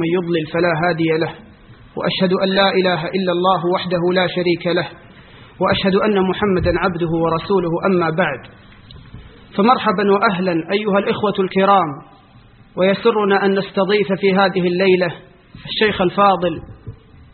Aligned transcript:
من 0.00 0.08
يضلل 0.16 0.44
فلا 0.52 0.72
هادي 0.82 1.10
له 1.24 1.32
وأشهد 1.96 2.32
أن 2.44 2.48
لا 2.48 2.68
إله 2.80 3.00
إلا 3.16 3.32
الله 3.36 3.60
وحده 3.74 4.02
لا 4.12 4.26
شريك 4.26 4.66
له 4.66 4.88
وأشهد 5.60 5.94
أن 5.94 6.28
محمدا 6.30 6.72
عبده 6.78 7.12
ورسوله 7.22 7.70
أما 7.86 8.10
بعد. 8.10 8.40
فمرحبا 9.56 10.04
واهلا 10.12 10.52
أيها 10.52 10.98
الإخوة 10.98 11.34
الكرام 11.38 11.90
ويسرنا 12.76 13.44
أن 13.44 13.58
نستضيف 13.58 14.08
في 14.20 14.32
هذه 14.32 14.66
الليلة 14.72 15.12
الشيخ 15.66 16.00
الفاضل 16.00 16.54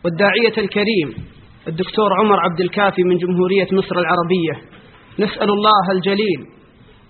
والداعية 0.05 0.57
الكريم 0.57 1.09
الدكتور 1.67 2.09
عمر 2.19 2.39
عبد 2.39 2.59
الكافي 2.61 3.03
من 3.03 3.17
جمهورية 3.17 3.67
مصر 3.71 3.95
العربية. 3.99 4.55
نسأل 5.19 5.49
الله 5.49 5.91
الجليل 5.91 6.39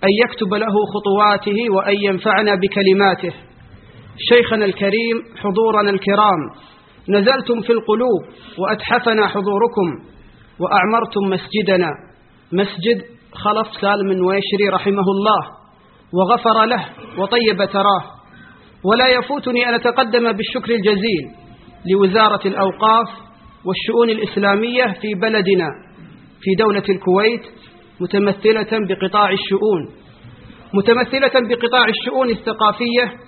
أن 0.03 0.09
يكتب 0.23 0.53
له 0.53 0.75
خطواته 0.93 1.57
وأن 1.75 1.95
ينفعنا 2.01 2.55
بكلماته. 2.55 3.33
شيخنا 4.17 4.65
الكريم 4.65 5.23
حضورنا 5.37 5.89
الكرام 5.89 6.39
نزلتم 7.09 7.61
في 7.61 7.71
القلوب 7.73 8.21
وأتحفنا 8.59 9.27
حضوركم 9.27 9.87
وأعمرتم 10.59 11.21
مسجدنا. 11.29 11.89
مسجد 12.53 13.01
خلف 13.33 13.67
سالم 13.81 14.25
ويشري 14.25 14.69
رحمه 14.73 15.03
الله 15.15 15.41
وغفر 16.13 16.65
له 16.65 16.85
وطيب 17.17 17.71
تراه. 17.73 18.03
ولا 18.83 19.07
يفوتني 19.07 19.69
أن 19.69 19.73
أتقدم 19.73 20.31
بالشكر 20.31 20.71
الجزيل 20.73 21.25
لوزارة 21.91 22.47
الأوقاف 22.47 23.07
والشؤون 23.65 24.09
الإسلامية 24.09 24.83
في 25.01 25.13
بلدنا 25.13 25.67
في 26.41 26.55
دولة 26.59 26.83
الكويت 26.89 27.41
متمثلة 27.99 28.79
بقطاع 28.87 29.29
الشؤون. 29.31 29.91
متمثلة 30.73 31.47
بقطاع 31.49 31.85
الشؤون 31.87 32.29
الثقافية 32.29 33.25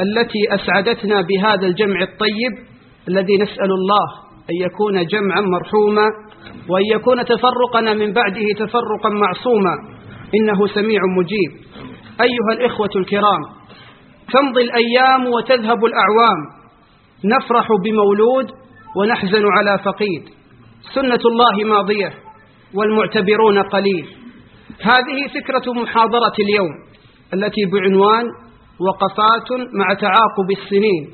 التي 0.00 0.54
أسعدتنا 0.54 1.20
بهذا 1.20 1.66
الجمع 1.66 2.02
الطيب 2.02 2.52
الذي 3.08 3.36
نسأل 3.36 3.70
الله 3.70 4.06
أن 4.50 4.54
يكون 4.66 5.06
جمعا 5.06 5.40
مرحوما 5.40 6.06
وأن 6.68 6.84
يكون 6.94 7.24
تفرقنا 7.24 7.94
من 7.94 8.12
بعده 8.12 8.52
تفرقا 8.58 9.08
معصوما. 9.08 9.74
إنه 10.34 10.66
سميع 10.66 11.00
مجيب. 11.18 11.50
أيها 12.20 12.52
الإخوة 12.58 12.90
الكرام 12.96 13.42
تمضي 14.32 14.62
الأيام 14.62 15.26
وتذهب 15.26 15.84
الأعوام. 15.84 16.40
نفرح 17.24 17.68
بمولود 17.84 18.50
ونحزن 18.96 19.46
على 19.46 19.78
فقيد. 19.78 20.22
سنة 20.94 21.20
الله 21.26 21.68
ماضية 21.68 22.12
والمعتبرون 22.74 23.58
قليل. 23.58 24.06
هذه 24.80 25.28
فكرة 25.40 25.72
محاضرة 25.72 26.32
اليوم 26.40 26.70
التي 27.34 27.64
بعنوان 27.64 28.24
وقفات 28.86 29.48
مع 29.80 29.94
تعاقب 29.94 30.48
السنين 30.58 31.04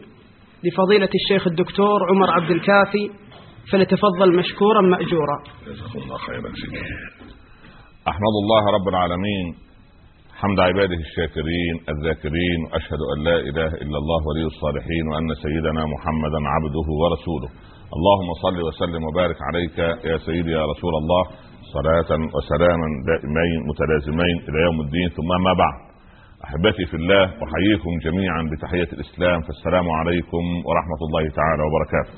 لفضيلة 0.64 1.08
الشيخ 1.20 1.46
الدكتور 1.46 1.98
عمر 2.10 2.30
عبد 2.30 2.50
الكافي 2.50 3.10
فليتفضل 3.72 4.36
مشكورا 4.36 4.80
مأجورا. 4.80 5.38
جزاكم 5.66 5.98
الله 6.04 6.18
خيرا 6.18 6.50
أحمد 8.08 8.34
الله 8.42 8.62
رب 8.76 8.88
العالمين. 8.88 9.46
حمد 10.40 10.60
عباده 10.60 11.00
الشاكرين 11.08 11.74
الذاكرين 11.92 12.60
وأشهد 12.64 13.00
أن 13.12 13.18
لا 13.28 13.36
إله 13.48 13.70
إلا 13.84 13.98
الله 14.02 14.20
ولي 14.28 14.46
الصالحين 14.52 15.04
وأن 15.10 15.28
سيدنا 15.44 15.82
محمدا 15.94 16.40
عبده 16.54 16.88
ورسوله. 17.00 17.50
اللهم 17.96 18.28
صل 18.44 18.58
وسلم 18.68 19.02
وبارك 19.08 19.38
عليك 19.48 19.78
يا 20.10 20.16
سيدي 20.26 20.50
يا 20.50 20.64
رسول 20.72 20.94
الله. 21.00 21.24
صلاة 21.76 22.10
وسلاما 22.34 22.88
دائمين 23.10 23.58
متلازمين 23.70 24.36
إلى 24.48 24.58
يوم 24.66 24.78
الدين 24.80 25.08
ثم 25.16 25.30
ما 25.46 25.52
بعد. 25.62 25.93
أحبتي 26.44 26.86
في 26.90 26.96
الله 26.96 27.24
أحييكم 27.24 27.90
جميعا 28.04 28.42
بتحية 28.52 28.88
الإسلام 28.96 29.40
فالسلام 29.42 29.90
عليكم 29.90 30.42
ورحمة 30.66 31.00
الله 31.06 31.24
تعالى 31.38 31.62
وبركاته. 31.66 32.14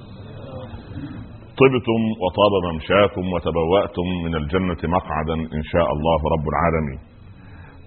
طبتم 1.60 2.00
وطاب 2.22 2.52
ممشاكم 2.72 3.32
وتبوأتم 3.32 4.06
من 4.24 4.34
الجنة 4.34 4.90
مقعدا 4.96 5.34
إن 5.34 5.62
شاء 5.72 5.88
الله 5.92 6.18
رب 6.34 6.46
العالمين. 6.52 7.00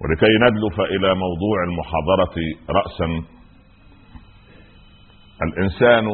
ولكي 0.00 0.32
ندلف 0.46 0.80
إلى 0.80 1.14
موضوع 1.14 1.56
المحاضرة 1.68 2.36
راسا 2.70 3.24
الإنسان 5.42 6.04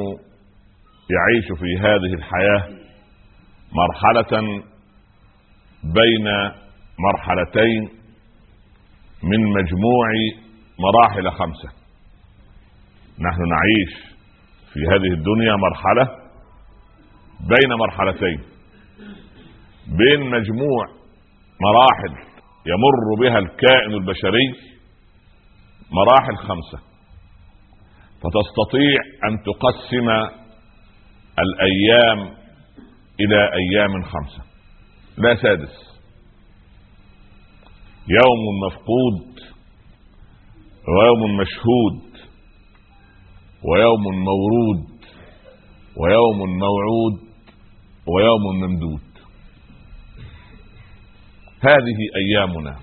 يعيش 1.16 1.46
في 1.60 1.78
هذه 1.80 2.14
الحياة 2.14 2.62
مرحلة 3.72 4.62
بين 5.84 6.28
مرحلتين 6.98 7.88
من 9.22 9.40
مجموع 9.44 10.08
مراحل 10.78 11.30
خمسة. 11.30 11.68
نحن 13.20 13.40
نعيش 13.48 14.16
في 14.72 14.80
هذه 14.80 15.12
الدنيا 15.14 15.56
مرحلة 15.56 16.26
بين 17.40 17.78
مرحلتين. 17.78 18.40
بين 19.86 20.30
مجموع 20.30 20.86
مراحل 21.60 22.26
يمر 22.66 23.20
بها 23.20 23.38
الكائن 23.38 23.92
البشري 23.92 24.54
مراحل 25.90 26.36
خمسة. 26.36 26.78
فتستطيع 28.16 29.00
أن 29.24 29.42
تقسم 29.42 30.08
الأيام 31.38 32.34
إلى 33.20 33.50
أيام 33.52 34.02
خمسة. 34.02 34.42
لا 35.18 35.34
سادس. 35.34 35.95
يوم 38.08 38.42
مفقود 38.66 39.40
ويوم 40.88 41.36
مشهود 41.36 42.02
ويوم 43.68 44.02
مورود 44.02 44.86
ويوم 45.96 46.58
موعود 46.58 47.16
ويوم 48.06 48.42
ممدود. 48.62 49.06
هذه 51.60 51.98
أيامنا 52.16 52.76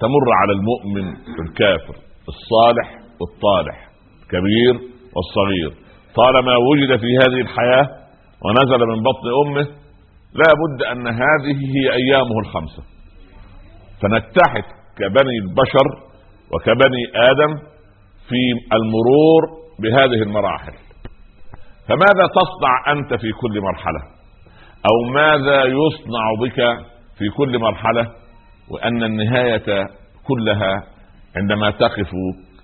تمر 0.00 0.26
على 0.40 0.52
المؤمن 0.52 1.16
الكافر 1.40 1.96
الصالح 2.28 2.88
والطالح 3.20 3.90
الكبير 4.22 4.90
والصغير. 5.14 5.84
طالما 6.14 6.56
وجد 6.56 7.00
في 7.00 7.16
هذه 7.22 7.40
الحياة 7.40 7.88
ونزل 8.44 8.86
من 8.86 9.02
بطن 9.02 9.26
أمه 9.46 9.66
لا 10.34 10.50
بد 10.62 10.82
أن 10.82 11.06
هذه 11.06 11.58
هي 11.76 11.92
أيامه 11.92 12.38
الخمسة. 12.44 12.99
فنتحد 14.02 14.64
كبني 14.98 15.38
البشر 15.38 15.86
وكبني 16.52 17.02
آدم 17.30 17.56
في 18.28 18.74
المرور 18.76 19.42
بهذه 19.82 20.22
المراحل. 20.22 20.72
فماذا 21.88 22.26
تصنع 22.34 22.92
أنت 22.92 23.14
في 23.20 23.32
كل 23.32 23.60
مرحلة؟ 23.60 24.00
أو 24.90 25.12
ماذا 25.12 25.64
يصنع 25.64 26.24
بك 26.42 26.84
في 27.18 27.28
كل 27.36 27.58
مرحلة؟ 27.58 28.06
وأن 28.70 29.02
النهاية 29.02 29.86
كلها 30.28 30.82
عندما 31.36 31.70
تقف 31.70 32.10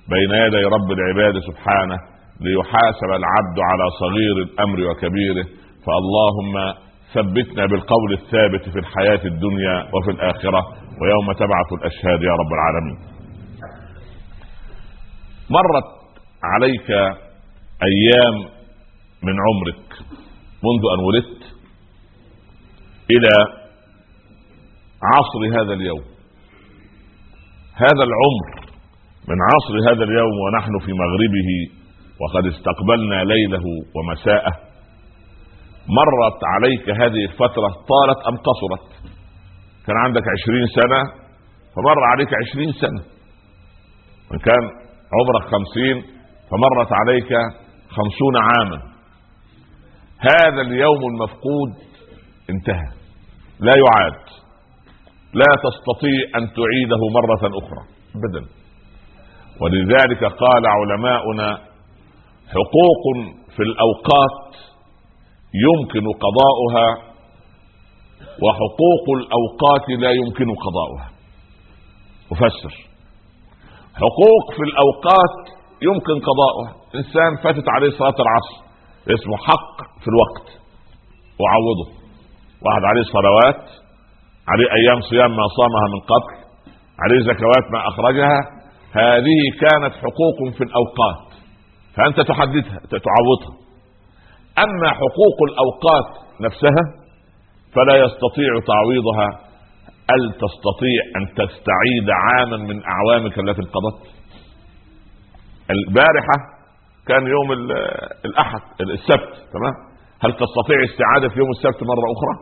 بين 0.08 0.30
يدي 0.30 0.64
رب 0.64 0.90
العباد 0.90 1.40
سبحانه 1.40 1.96
ليحاسب 2.40 3.08
العبد 3.08 3.58
على 3.70 3.90
صغير 4.00 4.36
الأمر 4.36 4.90
وكبيره 4.90 5.44
فاللهم 5.86 6.74
ثبتنا 7.14 7.66
بالقول 7.66 8.12
الثابت 8.12 8.68
في 8.68 8.78
الحياة 8.78 9.20
الدنيا 9.24 9.86
وفي 9.94 10.10
الآخرة 10.10 10.62
ويوم 11.00 11.32
تبعث 11.32 11.68
الأشهاد 11.72 12.22
يا 12.22 12.32
رب 12.32 12.52
العالمين. 12.52 12.98
مرت 15.50 15.90
عليك 16.42 16.90
أيام 17.90 18.36
من 19.22 19.34
عمرك 19.46 19.86
منذ 20.66 20.82
أن 20.94 21.00
ولدت 21.04 21.42
إلى 23.10 23.34
عصر 25.02 25.40
هذا 25.60 25.72
اليوم. 25.74 26.04
هذا 27.74 28.02
العمر 28.08 28.46
من 29.28 29.36
عصر 29.50 29.74
هذا 29.90 30.04
اليوم 30.04 30.34
ونحن 30.44 30.78
في 30.78 30.92
مغربه 30.92 31.50
وقد 32.20 32.46
استقبلنا 32.46 33.24
ليله 33.24 33.64
ومساءه. 33.96 34.52
مرت 35.88 36.40
عليك 36.44 36.90
هذه 36.90 37.24
الفترة 37.30 37.68
طالت 37.68 38.20
أم 38.28 38.36
قصرت؟ 38.48 39.15
كان 39.86 39.96
عندك 39.96 40.22
عشرين 40.34 40.66
سنة 40.66 41.00
فمر 41.74 42.04
عليك 42.12 42.28
عشرين 42.42 42.72
سنة. 42.72 43.02
من 44.32 44.38
كان 44.38 44.64
عمرك 45.16 45.44
خمسين 45.52 45.96
فمرت 46.50 46.92
عليك 46.92 47.30
خمسون 47.88 48.36
عاما. 48.36 48.82
هذا 50.18 50.60
اليوم 50.60 51.00
المفقود 51.12 51.72
انتهى. 52.50 52.90
لا 53.60 53.72
يعاد. 53.76 54.20
لا 55.34 55.50
تستطيع 55.66 56.20
أن 56.36 56.42
تعيده 56.58 57.00
مرة 57.18 57.58
أخرى. 57.58 57.82
ابدا. 58.16 58.46
ولذلك 59.60 60.24
قال 60.24 60.66
علماؤنا 60.66 61.58
حقوق 62.48 63.04
في 63.56 63.62
الأوقات 63.62 64.54
يمكن 65.66 66.04
قضاؤها 66.24 67.15
وحقوق 68.42 69.04
الأوقات 69.18 69.84
لا 70.02 70.10
يمكن 70.10 70.46
قضاؤها. 70.66 71.08
افسر 72.32 72.74
حقوق 73.94 74.44
في 74.56 74.62
الأوقات 74.68 75.36
يمكن 75.82 76.16
قضاؤها. 76.28 76.70
إنسان 76.94 77.30
فاتت 77.44 77.68
عليه 77.68 77.90
صلاة 77.90 78.18
العصر 78.24 78.56
اسمه 79.14 79.36
حق 79.36 79.76
في 80.00 80.08
الوقت. 80.12 80.48
وعوضه 81.40 81.88
واحد 82.64 82.82
عليه 82.90 83.02
صلوات 83.16 83.62
عليه 84.48 84.68
أيام 84.80 85.00
صيام 85.00 85.30
ما 85.30 85.46
صامها 85.58 85.86
من 85.94 86.00
قبل 86.12 86.34
عليه 87.02 87.20
زكوات 87.30 87.64
ما 87.72 87.88
أخرجها. 87.88 88.38
هذه 88.92 89.40
كانت 89.60 89.94
حقوق 89.94 90.38
في 90.56 90.64
الأوقات. 90.64 91.26
فأنت 91.96 92.20
تحددها 92.20 92.78
تعوضها 92.90 93.56
أما 94.58 94.88
حقوق 94.90 95.38
الأوقات 95.48 96.08
نفسها 96.40 97.05
فلا 97.74 97.96
يستطيع 98.04 98.50
تعويضها 98.66 99.28
هل 100.12 100.22
تستطيع 100.44 101.00
أن 101.16 101.24
تستعيد 101.34 102.06
عاما 102.10 102.56
من 102.56 102.82
أعوامك 102.84 103.38
التي 103.38 103.60
انقضت؟ 103.60 104.00
البارحة 105.70 106.36
كان 107.06 107.26
يوم 107.26 107.52
الأحد 108.24 108.60
السبت 108.80 109.34
تمام؟ 109.54 109.74
هل 110.24 110.32
تستطيع 110.32 110.78
استعاده 110.90 111.34
يوم 111.36 111.50
السبت 111.50 111.80
مرة 111.82 112.06
أخرى؟ 112.16 112.34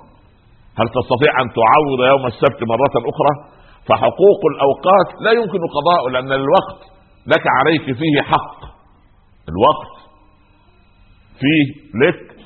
هل 0.79 0.87
تستطيع 0.99 1.33
أن 1.43 1.47
تعوض 1.59 2.01
يوم 2.13 2.27
السبت 2.27 2.61
مرة 2.73 2.95
أخرى؟ 3.13 3.55
فحقوق 3.89 4.41
الأوقات 4.53 5.09
لا 5.25 5.33
يمكن 5.33 5.59
قضاء 5.77 6.09
لأن 6.13 6.33
الوقت 6.33 6.81
لك 7.27 7.45
عليك 7.59 7.85
فيه 7.99 8.23
حق. 8.23 8.61
الوقت 9.49 9.95
فيه 11.41 11.67
لك 12.07 12.37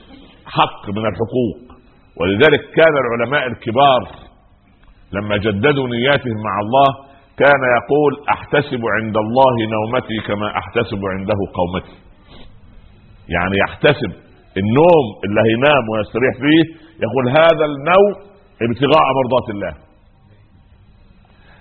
حق 0.47 0.89
من 0.89 1.07
الحقوق. 1.07 1.68
ولذلك 2.21 2.71
كان 2.77 2.95
العلماء 3.05 3.47
الكبار 3.47 4.09
لما 5.13 5.37
جددوا 5.37 5.89
نياتهم 5.89 6.43
مع 6.45 6.61
الله 6.61 7.09
كان 7.39 7.63
يقول 7.79 8.13
أحتسب 8.31 8.81
عند 8.97 9.17
الله 9.17 9.55
نومتي 9.77 10.19
كما 10.27 10.49
أحتسب 10.59 11.01
عنده 11.15 11.39
قومتي. 11.55 11.97
يعني 13.29 13.57
يحتسب 13.69 14.13
النوم 14.57 15.07
اللي 15.25 15.41
هينام 15.41 15.85
ويستريح 15.91 16.35
فيه 16.43 16.65
يقول 17.05 17.29
هذا 17.29 17.65
النوم 17.65 18.13
ابتغاء 18.63 19.05
مرضات 19.19 19.51
الله. 19.55 19.75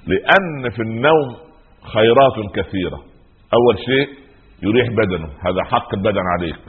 لأن 0.08 0.70
في 0.70 0.82
النوم 0.82 1.36
خيرات 1.94 2.38
كثيرة. 2.56 3.00
أول 3.54 3.78
شيء 3.86 4.08
يريح 4.64 4.88
بدنه 4.90 5.28
هذا 5.28 5.64
حق 5.72 5.94
البدن 5.94 6.24
عليك. 6.40 6.60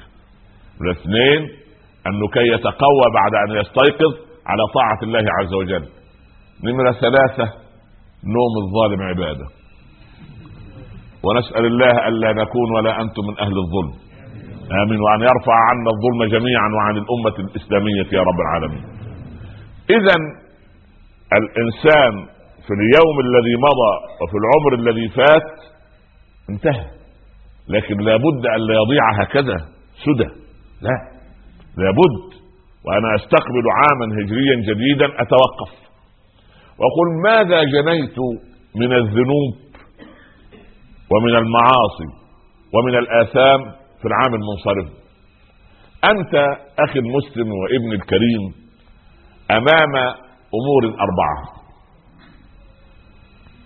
الاثنين 0.81 1.51
أنه 2.09 2.29
كي 2.29 2.47
يتقوى 2.55 3.07
بعد 3.15 3.35
أن 3.35 3.57
يستيقظ 3.61 4.13
على 4.47 4.63
طاعة 4.75 4.99
الله 5.03 5.25
عز 5.39 5.55
وجل. 5.55 5.89
نمرة 6.65 6.93
ثلاثة 6.93 7.53
نوم 8.37 8.55
الظالم 8.65 9.03
عبادة. 9.03 9.47
ونسأل 11.25 11.67
الله 11.67 12.09
ألا 12.09 12.33
نكون 12.33 12.77
ولا 12.77 13.01
أنتم 13.03 13.23
من 13.29 13.39
أهل 13.39 13.57
الظلم. 13.65 13.93
آمين. 14.83 15.01
وأن 15.01 15.21
يرفع 15.21 15.57
عنا 15.71 15.91
الظلم 15.91 16.39
جميعا 16.39 16.69
وعن 16.77 16.97
الأمة 16.97 17.49
الإسلامية 17.49 18.09
يا 18.13 18.21
رب 18.21 18.41
العالمين. 18.41 18.85
اذا 19.91 20.17
الإنسان 21.33 22.27
في 22.67 22.75
اليوم 22.75 23.21
الذي 23.21 23.57
مضى 23.57 23.95
وفي 24.23 24.37
العمر 24.43 24.75
الذي 24.75 25.09
فات 25.09 25.75
انتهى. 26.51 26.87
لكن 27.69 27.97
لابد 28.01 28.47
أن 28.55 28.61
لا 28.61 28.75
يضيع 28.75 29.23
هكذا 29.23 29.57
سدى. 30.05 30.29
لا. 30.83 31.18
لابد 31.79 32.39
وأنا 32.85 33.15
أستقبل 33.17 33.65
عاما 33.79 34.07
هجريا 34.19 34.57
جديدا 34.57 35.07
أتوقف. 35.07 35.73
وقل 36.79 37.09
ماذا 37.25 37.63
جنيت 37.63 38.19
من 38.77 38.93
الذنوب 38.93 39.55
ومن 41.13 41.37
المعاصي 41.37 42.09
ومن 42.75 42.95
الآثام 42.99 43.61
في 44.01 44.05
العام 44.09 44.35
المنصرف 44.35 44.99
أنت 46.05 46.35
أخي 46.79 46.99
المسلم 46.99 47.53
وابن 47.53 47.93
الكريم 47.93 48.55
أمام 49.51 49.95
أمور 50.55 50.85
أربعة. 50.85 51.59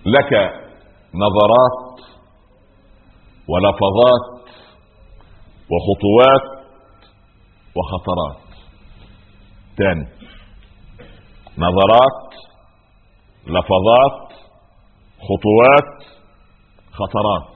لك 0.06 0.32
نظرات 1.14 2.00
ولفظات 3.48 4.48
وخطوات 5.70 6.61
وخطرات. 7.76 8.42
ثاني 9.78 10.06
نظرات 11.58 12.34
لفظات 13.46 14.32
خطوات 15.28 15.92
خطرات. 16.92 17.52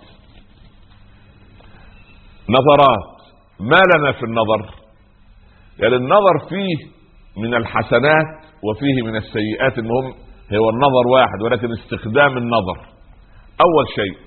نظرات. 2.49 3.17
ما 3.61 3.81
لنا 3.97 4.13
في 4.13 4.25
النظر؟ 4.25 4.75
يعني 5.79 5.97
النظر 5.97 6.49
فيه 6.49 6.97
من 7.37 7.55
الحسنات 7.55 8.45
وفيه 8.63 9.03
من 9.03 9.17
السيئات 9.17 9.79
المهم 9.79 10.15
هو 10.53 10.71
النظر 10.71 11.07
واحد 11.13 11.43
ولكن 11.43 11.73
استخدام 11.73 12.39
النظر. 12.39 12.79
أول 13.67 13.87
شيء 13.95 14.27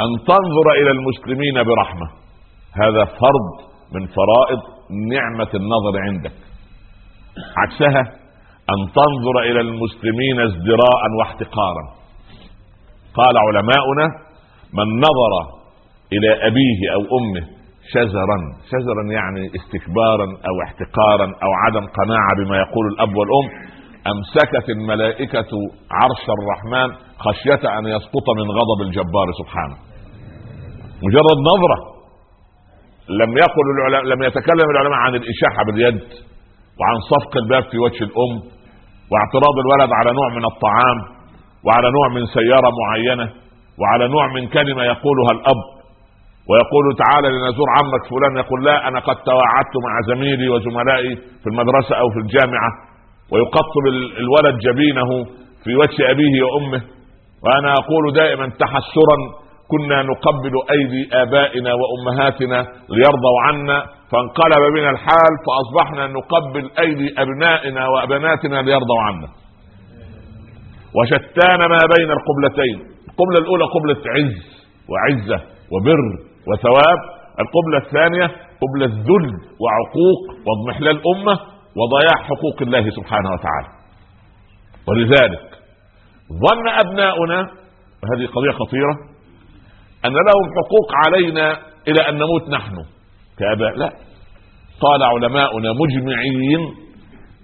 أن 0.00 0.24
تنظر 0.26 0.66
إلى 0.82 0.90
المسلمين 0.90 1.62
برحمة. 1.62 2.06
هذا 2.72 3.04
فرض 3.04 3.73
من 3.94 4.06
فرائض 4.06 4.60
نعمة 5.12 5.50
النظر 5.54 6.00
عندك. 6.06 6.32
عكسها 7.56 8.00
أن 8.72 8.92
تنظر 8.98 9.38
إلى 9.50 9.60
المسلمين 9.60 10.40
ازدراء 10.40 11.02
واحتقارا. 11.18 11.84
قال 13.14 13.34
علماؤنا 13.38 14.06
من 14.74 14.96
نظر 14.98 15.32
إلى 16.12 16.46
أبيه 16.46 16.80
أو 16.94 17.18
أمه 17.18 17.46
شزرا 17.92 18.38
شزرا 18.72 19.12
يعني 19.12 19.46
استكبارا 19.46 20.24
أو 20.24 20.62
احتقارا 20.66 21.26
أو 21.42 21.50
عدم 21.64 21.86
قناعة 21.86 22.32
بما 22.44 22.56
يقول 22.56 22.86
الأب 22.92 23.16
والأم 23.16 23.46
أمسكت 24.12 24.70
الملائكة 24.70 25.50
عرش 25.90 26.24
الرحمن 26.36 26.94
خشية 27.18 27.78
أن 27.78 27.86
يسقط 27.86 28.26
من 28.36 28.50
غضب 28.50 28.82
الجبار 28.82 29.26
سبحانه. 29.38 29.76
مجرد 31.02 31.38
نظرة. 31.52 31.93
لم 33.08 33.30
يقل 33.36 33.66
العلماء 33.78 34.04
لم 34.16 34.22
يتكلم 34.22 34.70
العلماء 34.70 34.98
عن 34.98 35.14
الإشاحة 35.14 35.60
باليد 35.66 36.00
وعن 36.80 36.96
صفق 37.12 37.36
الباب 37.36 37.62
في 37.70 37.78
وجه 37.78 38.04
الأم 38.04 38.34
واعتراض 39.12 39.56
الولد 39.64 39.90
على 39.92 40.10
نوع 40.18 40.28
من 40.36 40.44
الطعام 40.44 40.98
وعلى 41.66 41.88
نوع 41.96 42.08
من 42.16 42.26
سيارة 42.26 42.70
معينة 42.82 43.26
وعلى 43.80 44.08
نوع 44.08 44.32
من 44.32 44.48
كلمة 44.48 44.82
يقولها 44.82 45.30
الأب 45.36 45.60
ويقول 46.50 46.84
تعالى 47.04 47.28
لنزور 47.28 47.68
عمك 47.78 48.02
فلان 48.10 48.36
يقول 48.44 48.64
لا 48.64 48.88
أنا 48.88 49.00
قد 49.00 49.16
تواعدت 49.16 49.74
مع 49.86 49.92
زميلي 50.14 50.48
وزملائي 50.48 51.14
في 51.42 51.46
المدرسة 51.52 51.96
أو 51.96 52.06
في 52.14 52.18
الجامعة 52.24 52.70
ويقطب 53.32 53.84
الولد 54.22 54.56
جبينه 54.66 55.10
في 55.64 55.70
وجه 55.76 56.10
أبيه 56.10 56.34
وأمه 56.42 56.82
وأنا 57.44 57.72
أقول 57.72 58.12
دائما 58.14 58.46
تحسرا 58.48 59.16
كنا 59.70 60.02
نقبل 60.02 60.52
أيدي 60.70 61.08
آبائنا 61.12 61.70
وأمهاتنا 61.74 62.66
ليرضوا 62.88 63.40
عنا. 63.46 63.84
فانقلب 64.10 64.62
بنا 64.76 64.90
الحال 64.90 65.32
فأصبحنا 65.46 66.06
نقبل 66.06 66.70
أيدي 66.78 67.14
أبنائنا 67.18 67.88
وبناتنا 67.88 68.62
ليرضوا 68.62 69.00
عنا. 69.00 69.28
وشتان 70.96 71.58
ما 71.58 71.78
بين 71.96 72.10
القبلتين. 72.10 72.78
القبلة 73.08 73.38
الأولى 73.38 73.64
قبلة 73.64 74.12
عز 74.16 74.64
وعزة 74.90 75.44
وبر 75.72 76.02
وثواب. 76.48 77.00
القبلة 77.40 77.78
الثانية 77.86 78.26
قبلة 78.62 78.86
ذل 78.86 79.32
وعقوق 79.62 80.20
واضمحلال 80.46 80.90
الأمة 80.90 81.32
وضياع 81.78 82.22
حقوق 82.22 82.62
الله 82.62 82.90
سبحانه 82.90 83.30
وتعالى. 83.32 83.68
ولذلك 84.88 85.48
ظن 86.32 86.68
أبناؤنا 86.68 87.40
هذه 88.12 88.26
قضية 88.26 88.50
خطيرة 88.50 89.13
أن 90.04 90.12
لهم 90.12 90.44
حقوق 90.56 90.88
علينا 91.06 91.58
إلى 91.88 92.08
أن 92.08 92.14
نموت 92.14 92.48
نحن. 92.48 92.76
كاباء 93.38 93.76
لا. 93.76 93.92
قال 94.80 95.02
علماؤنا 95.02 95.72
مجمعين 95.72 96.74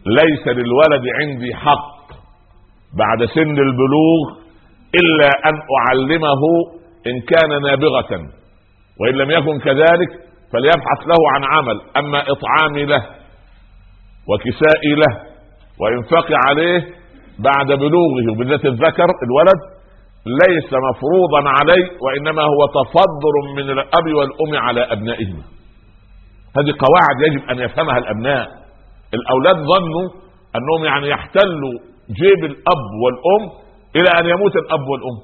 ليس 0.06 0.48
للولد 0.48 1.04
عندي 1.20 1.54
حق 1.54 2.00
بعد 2.98 3.24
سن 3.24 3.58
البلوغ 3.58 4.40
إلا 4.94 5.28
أن 5.48 5.54
أعلمه 5.78 6.40
إن 7.06 7.20
كان 7.20 7.62
نابغة. 7.62 8.30
وإن 9.00 9.14
لم 9.14 9.30
يكن 9.30 9.58
كذلك 9.58 10.10
فليبحث 10.52 11.06
له 11.06 11.30
عن 11.34 11.44
عمل. 11.44 11.80
أما 11.96 12.20
إطعامي 12.20 12.84
له 12.84 13.02
وكسائي 14.28 14.94
له 14.94 15.30
وانفاقي 15.80 16.34
عليه 16.48 16.80
بعد 17.38 17.66
بلوغه 17.66 18.32
وبالذات 18.32 18.64
الذكر 18.64 19.06
الولد 19.22 19.79
ليس 20.26 20.70
مفروضا 20.90 21.42
عليه 21.48 21.86
وإنما 22.04 22.42
هو 22.42 22.66
تفضل 22.66 23.34
من 23.56 23.70
الأب 23.70 24.06
والأم 24.18 24.62
على 24.64 24.92
ابنائهما 24.92 25.42
هذه 26.56 26.72
قواعد 26.84 27.16
يجب 27.26 27.50
أن 27.50 27.58
يفهمها 27.58 27.98
الأبناء. 27.98 28.48
الأولاد 29.14 29.56
ظنوا 29.56 30.08
أنهم 30.56 30.84
يعني 30.84 31.08
يحتلوا 31.08 31.74
جيب 32.20 32.44
الأب 32.44 32.86
والأم 33.02 33.50
إلى 33.96 34.10
أن 34.20 34.26
يموت 34.26 34.56
الأب 34.56 34.80
والأم. 34.80 35.18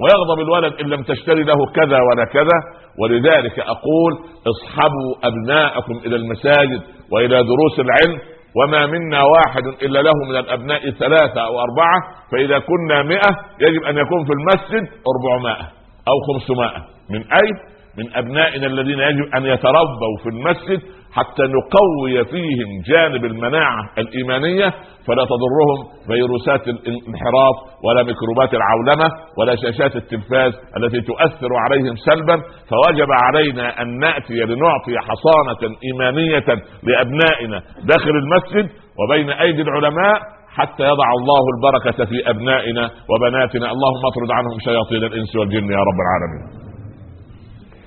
ويغضب 0.00 0.40
الولد 0.40 0.72
إن 0.80 0.86
لم 0.86 1.02
تشتري 1.02 1.42
له 1.42 1.66
كذا 1.74 1.98
ولا 2.00 2.24
كذا. 2.24 2.58
ولذلك 3.00 3.58
أقول 3.58 4.12
اصحبوا 4.52 5.10
أبناءكم 5.28 5.96
إلى 6.06 6.16
المساجد 6.16 6.82
وإلى 7.12 7.42
دروس 7.42 7.80
العلم 7.80 8.20
وما 8.58 8.86
منا 8.86 9.22
واحد 9.22 9.66
إلا 9.82 10.02
له 10.02 10.12
من 10.30 10.36
الأبناء 10.36 10.90
ثلاثة 10.90 11.40
أو 11.40 11.60
أربعة 11.60 11.98
فإذا 12.32 12.58
كنا 12.58 13.02
مئة 13.02 13.30
يجب 13.60 13.82
أن 13.84 13.98
يكون 13.98 14.24
في 14.24 14.32
المسجد 14.32 14.88
أربعمائة 15.12 15.66
أو 16.08 16.16
خمسمائة. 16.28 16.80
من 17.10 17.20
اي 17.32 17.75
من 17.98 18.16
أبنائنا 18.16 18.66
الذين 18.66 18.98
يجب 18.98 19.34
أن 19.34 19.44
يتربوا 19.44 20.16
في 20.22 20.28
المسجد 20.28 20.80
حتى 21.12 21.42
نقوي 21.42 22.24
فيهم 22.24 22.82
جانب 22.86 23.24
المناعة 23.24 23.90
الإيمانية 23.98 24.68
فلا 25.06 25.24
تضرهم 25.24 25.78
فيروسات 26.06 26.68
الانحراف 26.68 27.56
ولا 27.84 28.02
ميكروبات 28.02 28.54
العولمة 28.54 29.08
ولا 29.38 29.56
شاشات 29.56 29.96
التلفاز 29.96 30.52
التي 30.76 31.00
تؤثر 31.00 31.48
عليهم 31.64 31.96
سلبا. 31.96 32.36
فوجب 32.70 33.08
علينا 33.22 33.82
أن 33.82 33.98
نأتي 33.98 34.34
لنعطي 34.34 34.98
حصانة 34.98 35.76
إيمانية 35.84 36.62
لأبنائنا 36.82 37.62
داخل 37.84 38.10
المسجد 38.10 38.70
وبين 38.98 39.30
أيدي 39.30 39.62
العلماء 39.62 40.20
حتى 40.48 40.82
يضع 40.82 41.08
الله 41.18 41.42
البركة 41.56 42.04
في 42.04 42.30
أبنائنا 42.30 42.90
وبناتنا. 43.10 43.66
اللهم 43.72 44.02
اطرد 44.06 44.30
عنهم 44.30 44.58
شياطين 44.64 45.04
الإنس 45.04 45.36
والجن 45.36 45.70
يا 45.70 45.78
رب 45.78 45.98
العالمين. 46.04 46.65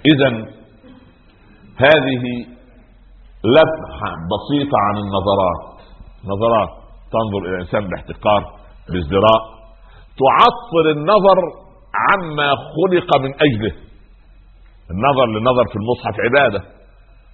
اذا 0.05 0.29
هذه 1.77 2.23
لمحه 3.43 4.11
بسيطة 4.31 4.77
عن 4.87 4.97
النظرات. 4.97 5.79
نظرات 6.25 6.69
تنظر 7.11 7.45
إلى 7.45 7.55
الانسان 7.55 7.87
باحتقار 7.87 8.43
بازدراء 8.89 9.41
تعطل 10.23 10.89
النظر 10.97 11.37
عما 12.09 12.55
خلق 12.55 13.17
من 13.17 13.33
أجله. 13.33 13.75
النظر 14.91 15.25
للنظر 15.25 15.65
في 15.71 15.75
المصحف 15.75 16.15
عبادة 16.19 16.63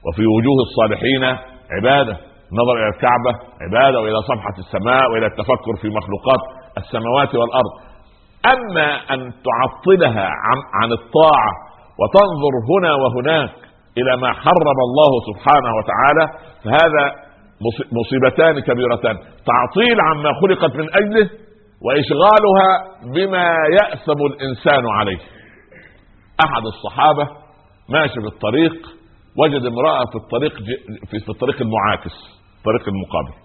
وفي 0.05 0.21
وجوه 0.21 0.59
الصالحين 0.67 1.23
عبادة. 1.71 2.17
النظر 2.51 2.73
إلى 2.73 2.89
الكعبة 2.95 3.31
عبادة 3.61 3.99
وإلى 3.99 4.21
صفحة 4.21 4.55
السماء 4.57 5.11
وإلى 5.11 5.25
التفكر 5.25 5.75
في 5.81 5.87
مخلوقات 5.89 6.39
السماوات 6.77 7.35
والأرض. 7.35 7.73
أما 8.45 9.13
أن 9.13 9.33
تعطلها 9.49 10.25
عن, 10.25 10.57
عن 10.73 10.91
الطاعة 10.91 11.64
وتنظر 11.99 12.53
هنا 12.71 12.93
وهناك 12.93 13.55
إلى 13.97 14.17
ما 14.21 14.33
حرم 14.33 14.77
الله 14.87 15.11
سبحانه 15.29 15.71
وتعالى 15.77 16.25
فهذا 16.63 17.25
مصيبتان 17.91 18.59
كبيرتان. 18.59 19.15
تعطيل 19.51 19.97
عما 20.01 20.29
خلقت 20.41 20.75
من 20.75 20.87
أجله 20.95 21.29
وإشغالها 21.85 22.69
بما 23.13 23.55
يأثم 23.81 24.25
الإنسان 24.25 24.83
عليه. 24.89 25.17
أحد 26.45 26.63
الصحابة 26.65 27.29
ماشي 27.89 28.21
في 28.21 28.27
الطريق 28.27 28.73
وجد 29.37 29.65
امرأة 29.65 30.05
في 30.11 30.15
الطريق 30.15 30.53
في 31.09 31.29
الطريق 31.29 31.61
المعاكس 31.61 32.15
الطريق 32.57 32.87
المقابل. 32.87 33.35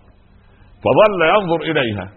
فظل 0.85 1.21
ينظر 1.35 1.61
إليها. 1.71 2.13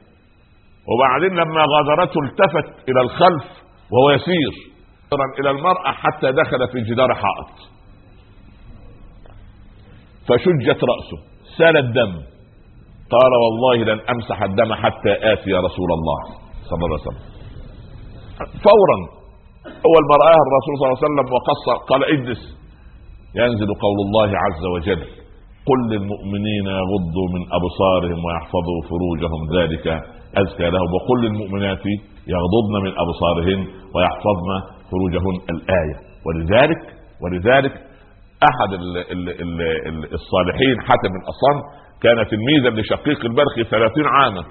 وبعدين 0.90 1.34
لما 1.40 1.62
غادرته 1.74 2.20
التفت 2.24 2.90
إلى 2.90 3.02
الخلف 3.02 3.44
وهو 3.92 4.12
يسير. 4.12 4.73
إلى 5.40 5.50
المرأة 5.50 5.92
حتى 5.92 6.32
دخل 6.32 6.68
في 6.72 6.82
جدار 6.82 7.14
حائط. 7.14 7.56
فشجت 10.28 10.82
رأسه 10.92 11.20
سال 11.58 11.78
الدم. 11.78 12.14
قال 13.14 13.32
والله 13.44 13.94
لن 13.94 14.00
أمسح 14.10 14.44
الدم 14.44 14.74
حتى 14.74 15.34
آتي 15.34 15.50
يا 15.50 15.60
رسول 15.60 15.90
الله. 15.98 16.22
صلى 16.70 16.86
الله 16.86 17.00
عليه 17.00 17.08
وسلم. 17.08 17.24
فورا 18.38 18.98
أول 19.88 20.04
ما 20.10 20.16
راه 20.26 20.40
الرسول 20.48 20.74
صلى 20.78 20.86
الله 20.86 20.98
عليه 20.98 21.08
وسلم 21.08 21.28
وقصر 21.34 21.86
قال 21.90 22.02
اجلس. 22.04 22.42
ينزل 23.36 23.68
قول 23.86 23.98
الله 24.06 24.30
عز 24.46 24.66
وجل 24.76 25.04
قل 25.70 25.80
للمؤمنين 25.90 26.66
يغضوا 26.66 27.28
من 27.36 27.44
أبصارهم 27.58 28.20
ويحفظوا 28.26 28.80
فروجهم 28.90 29.42
ذلك. 29.58 29.88
ازكى 30.42 30.70
لهم 30.70 30.90
وقل 30.96 31.18
للمؤمنات 31.26 31.86
يغضضن 32.28 32.76
من 32.86 32.94
أبصارهن 33.04 33.62
ويحفظن 33.96 34.50
فروجهن 34.94 35.36
الآية. 35.56 35.98
ولذلك 36.26 36.82
ولذلك 37.24 37.74
أحد 38.50 38.70
الصالحين 40.20 40.76
حاتم 40.88 41.14
الاصم 41.22 41.58
كان 42.04 42.18
تلميذا 42.32 42.70
لشقيق 42.82 43.26
البرخي 43.26 43.64
ثلاثين 43.64 44.06
عاما. 44.08 44.44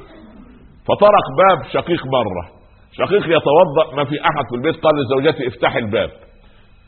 فطرق 0.89 1.27
باب 1.43 1.59
شقيق 1.73 2.07
مرة. 2.07 2.45
شقيق 2.93 3.25
يتوضأ 3.37 3.97
ما 3.97 4.05
في 4.05 4.21
أحد 4.21 4.45
في 4.51 4.57
البيت. 4.57 4.77
قال 4.85 4.95
لزوجته 5.01 5.47
افتحي 5.47 5.79
الباب. 5.79 6.11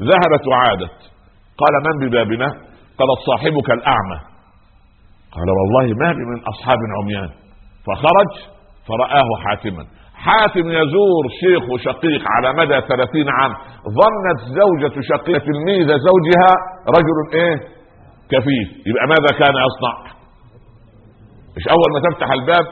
ذهبت 0.03 0.47
وعادت. 0.49 0.99
قال 1.61 1.75
من 1.87 2.09
ببابنا؟ 2.09 2.47
قالت 2.99 3.21
صاحبك 3.27 3.71
الأعمى. 3.71 4.19
قال 5.35 5.49
والله 5.59 5.95
ما 6.03 6.13
بي 6.13 6.25
من 6.33 6.41
أصحاب 6.53 6.79
عميان. 7.03 7.31
فخرج 7.87 8.33
فرآه 8.89 9.29
حاتما. 9.45 9.85
حاتم 10.27 10.67
يزور 10.81 11.25
شيخ 11.43 11.65
شقيق 11.87 12.23
على 12.35 12.49
مدى 12.61 12.79
ثلاثين 12.91 13.29
عام. 13.29 13.53
ظنت 14.01 14.41
زوجة 14.61 14.95
شقيق 15.11 15.43
تلميذ 15.49 15.89
زوجها 16.09 16.53
رجل 16.97 17.19
إيه؟ 17.41 17.57
كفيف. 18.33 18.69
يبقى 18.89 19.07
ماذا 19.15 19.31
كان 19.41 19.55
يصنع؟ 19.67 20.15
مش 21.57 21.65
أول 21.75 21.89
ما 21.95 22.01
تفتح 22.07 22.29
الباب 22.39 22.65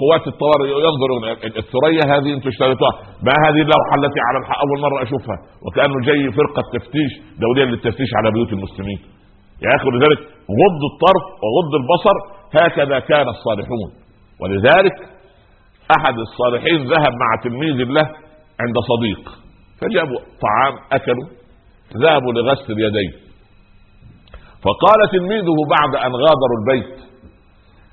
قوات 0.00 0.24
الطوارئ 0.32 0.68
ينظر 0.86 1.10
الثريا 1.62 2.04
هذه 2.14 2.30
أنتم 2.36 2.48
اشتريتوها. 2.48 2.92
ما 3.26 3.34
هذه 3.46 3.60
اللوحة 3.66 3.94
التي 4.00 4.20
على 4.28 4.38
الحق 4.42 4.58
أول 4.64 4.78
مرة 4.86 5.02
أشوفها؟ 5.06 5.36
وكأنه 5.64 5.96
جاي 6.08 6.22
فرقة 6.38 6.62
تفتيش 6.74 7.12
دولية 7.44 7.64
للتفتيش 7.70 8.10
على 8.18 8.28
بيوت 8.34 8.52
المسلمين. 8.56 9.00
يا 9.64 9.70
أخي 9.76 9.88
لذلك 9.94 10.20
غض 10.60 10.82
الطرف 10.92 11.24
وغض 11.44 11.72
البصر 11.80 12.16
هكذا 12.58 12.98
كان 13.10 13.26
الصالحون. 13.34 13.88
ولذلك 14.40 14.94
أحد 15.90 16.14
الصالحين 16.18 16.86
ذهب 16.86 17.12
مع 17.12 17.42
تلميذ 17.42 17.88
له 17.88 18.06
عند 18.60 18.76
صديق 18.90 19.38
فجابوا 19.80 20.18
طعام 20.18 20.74
أكلوا 20.92 21.28
ذهبوا 21.96 22.32
لغسل 22.32 22.72
اليدين. 22.72 23.12
فقال 24.62 25.10
تلميذه 25.10 25.56
بعد 25.70 26.04
أن 26.06 26.12
غادروا 26.12 26.58
البيت 26.60 27.00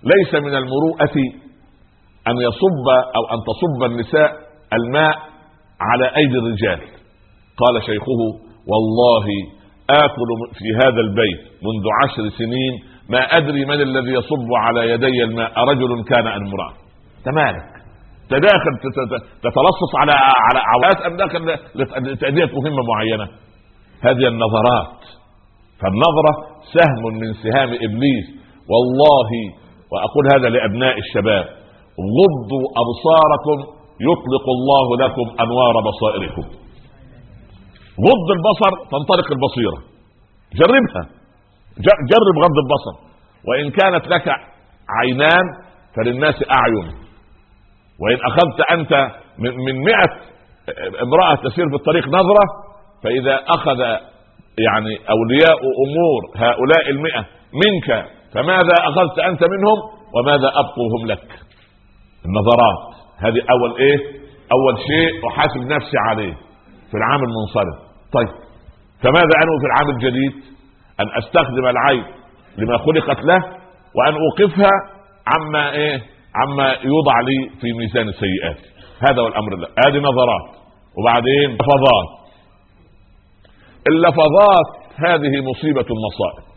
ليس 0.03 0.33
من 0.33 0.55
المروءة 0.55 1.15
أن 2.27 2.35
يصب 2.37 2.87
أو 3.15 3.23
أن 3.33 3.39
تصب 3.49 3.83
النساء 3.91 4.31
الماء 4.73 5.15
على 5.81 6.15
أيدي 6.17 6.37
الرجال. 6.37 6.79
قال 7.57 7.83
شيخه 7.83 8.21
والله 8.67 9.25
آكل 9.89 10.29
في 10.53 10.85
هذا 10.85 11.01
البيت 11.01 11.39
منذ 11.39 11.85
عشر 12.03 12.37
سنين 12.37 12.73
ما 13.09 13.19
أدري 13.19 13.65
من 13.65 13.81
الذي 13.81 14.11
يصب 14.11 14.49
على 14.57 14.89
يدي 14.89 15.23
الماء 15.23 15.59
رجل 15.59 16.03
كان 16.03 16.27
أم 16.27 16.45
امرأة. 16.45 16.73
تمالك 17.25 17.78
تداخل 18.29 18.73
تتلصص 19.41 19.91
على 20.01 20.11
على 20.47 20.59
عورات 20.69 21.01
أم 21.07 21.17
داخل 21.17 21.41
لتأدية 22.11 22.49
مهمة 22.57 22.83
معينة. 22.93 23.27
هذه 24.01 24.27
النظرات. 24.27 24.99
فالنظرة 25.81 26.33
سهم 26.73 27.19
من 27.21 27.33
سهام 27.33 27.69
إبليس. 27.69 28.27
والله 28.71 29.29
وأقول 29.91 30.23
هذا 30.33 30.49
لأبناء 30.49 30.97
الشباب 30.97 31.45
غضوا 32.17 32.65
أبصاركم 32.83 33.57
يطلق 34.09 34.45
الله 34.57 34.87
لكم 35.03 35.41
أنوار 35.43 35.75
بصائركم. 35.87 36.45
غض 38.07 38.29
البصر 38.37 38.71
تنطلق 38.91 39.27
البصيرة. 39.35 39.79
جربها. 40.59 41.03
جرب 42.11 42.35
غض 42.43 42.57
البصر. 42.63 42.95
وإن 43.47 43.69
كانت 43.69 44.07
لك 44.07 44.27
عينان 44.99 45.45
فللناس 45.95 46.35
أعين. 46.59 47.08
وإن 48.01 48.17
أخذت 48.25 48.71
أنت 48.71 49.11
من 49.39 49.75
مئة 49.83 50.09
امرأة 51.03 51.35
تسير 51.35 51.69
في 51.69 51.75
الطريق 51.75 52.07
نظرة 52.07 52.45
فإذا 53.03 53.35
أخذ 53.47 53.79
يعني 54.67 54.93
أولياء 55.09 55.59
أمور 55.85 56.21
هؤلاء 56.35 56.89
المئة 56.89 57.25
منك 57.53 58.05
فماذا 58.33 58.73
أخذت 58.79 59.19
أنت 59.19 59.43
منهم؟ 59.43 59.77
وماذا 60.15 60.47
أبقوهم 60.47 61.07
لك؟ 61.07 61.23
النظرات. 62.25 62.95
هذه 63.17 63.41
أول 63.51 63.77
إيه؟ 63.79 63.97
أول 64.51 64.77
شيء 64.87 65.27
أحاسب 65.27 65.59
نفسي 65.61 65.97
عليه 66.09 66.33
في 66.91 66.97
العام 66.97 67.19
المنصرم 67.23 67.89
طيب 68.13 68.27
فماذا 69.03 69.33
أنوي 69.43 69.59
في 69.59 69.65
العام 69.65 69.95
الجديد؟ 69.95 70.43
أن 70.99 71.05
أستخدم 71.17 71.67
العين 71.67 72.03
لما 72.57 72.77
خلقت 72.77 73.25
له 73.25 73.39
وأن 73.95 74.13
أوقفها 74.13 74.69
عما 75.27 75.71
إيه؟ 75.71 76.01
عما 76.35 76.69
يوضع 76.71 77.19
لي 77.19 77.49
في 77.61 77.73
ميزان 77.73 78.09
السيئات. 78.09 78.57
هذا 79.09 79.21
هو 79.21 79.27
الأمر 79.27 79.53
هذه 79.55 79.97
نظرات. 79.97 80.59
وبعدين 80.97 81.49
لفظات. 81.51 82.29
اللفظات 83.87 84.67
هذه 84.95 85.41
مصيبة 85.41 85.85
المصائب. 85.95 86.49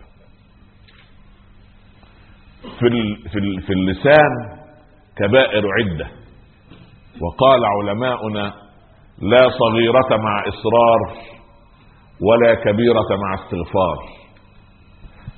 في 2.63 3.17
في 3.31 3.67
في 3.67 3.73
اللسان 3.73 4.59
كبائر 5.17 5.65
عدة. 5.79 6.07
وقال 7.21 7.65
علماؤنا 7.65 8.55
لا 9.19 9.49
صغيرة 9.49 10.17
مع 10.17 10.45
إصرار 10.49 11.17
ولا 12.21 12.55
كبيرة 12.55 13.17
مع 13.17 13.35
استغفار. 13.35 13.99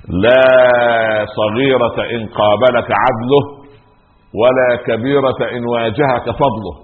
لا 0.09 1.25
صغيرة 1.25 2.15
إن 2.15 2.27
قابلك 2.27 2.87
عدله 2.91 3.54
ولا 4.33 4.75
كبيرة 4.87 5.39
إن 5.57 5.65
واجهك 5.65 6.25
فضله 6.25 6.75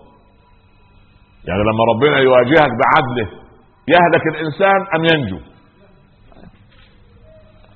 يعني 1.47 1.61
لما 1.61 1.83
ربنا 1.93 2.17
يواجهك 2.17 2.71
بعدله 2.83 3.27
يهلك 3.87 4.25
الإنسان 4.35 4.79
أم 4.95 5.03
ينجو 5.03 5.39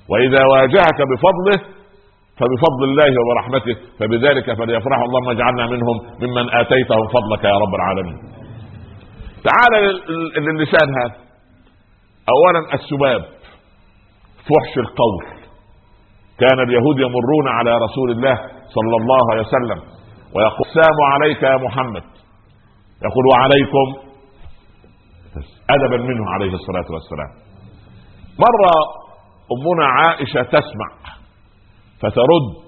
وإذا 0.08 0.44
واجهك 0.44 0.98
بفضله 1.10 1.76
فبفضل 2.38 2.84
الله 2.84 3.10
وبرحمته 3.20 3.76
فبذلك 3.98 4.46
فليفرحوا 4.58 5.04
اللهم 5.04 5.30
اجعلنا 5.30 5.66
منهم 5.66 5.96
ممن 6.20 6.54
آتيتهم 6.54 7.06
فضلك 7.08 7.44
يا 7.44 7.56
رب 7.64 7.74
العالمين. 7.74 8.18
تعال 9.44 9.72
للسان 10.36 10.88
هذا. 11.00 11.14
اولا 12.34 12.74
السباب 12.74 13.24
فحش 14.36 14.78
القول. 14.78 15.35
كان 16.40 16.58
اليهود 16.60 16.98
يمرون 16.98 17.48
على 17.48 17.72
رسول 17.84 18.10
الله 18.10 18.36
صلى 18.76 18.96
الله 19.00 19.22
عليه 19.32 19.42
وسلم 19.42 19.80
ويقول 20.34 20.66
السلام 20.68 20.98
عليك 21.12 21.42
يا 21.42 21.56
محمد. 21.56 22.04
يقول 23.06 23.24
وعليكم. 23.32 23.86
ادبا 25.70 25.96
منه 25.96 26.30
عليه 26.30 26.52
الصلاة 26.54 26.88
والسلام. 26.94 27.30
مره 28.44 28.72
أمنا 29.54 29.86
عائشة 29.86 30.42
تسمع 30.42 30.90
فترد 32.00 32.66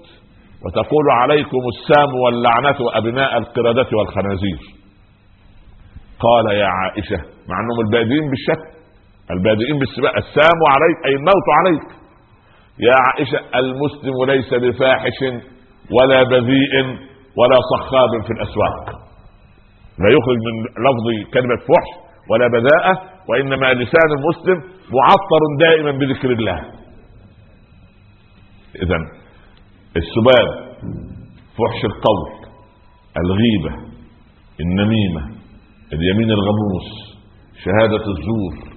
وتقول 0.65 1.11
عليكم 1.11 1.61
السام 1.73 2.15
واللعنة 2.23 2.77
أبناء 2.97 3.37
القردة 3.37 3.89
والخنازير. 3.97 4.61
قال 6.19 6.45
يا 6.55 6.67
عائشة 6.67 7.19
مع 7.49 7.55
أنهم 7.59 7.79
البادئين 7.85 8.29
بالشك 8.29 8.63
البادئين 9.31 9.79
بالسباق 9.79 10.15
السام 10.15 10.59
عليك 10.73 10.97
أي 11.05 11.15
الموت 11.15 11.47
عليك. 11.59 11.98
يا 12.79 12.95
عائشة 13.05 13.39
المسلم 13.59 14.15
ليس 14.27 14.53
بفاحش 14.53 15.19
ولا 15.91 16.23
بذيء 16.23 16.73
ولا 17.37 17.57
صخاب 17.73 18.09
في 18.25 18.31
الأسواق. 18.33 18.85
لا 19.99 20.09
يخرج 20.17 20.37
من 20.47 20.55
لفظ 20.85 21.31
كلمة 21.33 21.55
فحش 21.55 21.89
ولا 22.29 22.47
بذاءة 22.47 23.01
وإنما 23.29 23.73
لسان 23.73 24.09
المسلم 24.17 24.57
معطر 24.97 25.41
دائما 25.59 25.91
بذكر 25.91 26.31
الله. 26.31 26.59
إذا 28.83 28.97
السباب 29.97 30.49
فحش 31.57 31.85
القول 31.85 32.49
الغيبة 33.17 33.89
النميمة 34.61 35.39
اليمين 35.93 36.31
الغموس 36.31 36.87
شهادة 37.63 38.03
الزور 38.11 38.75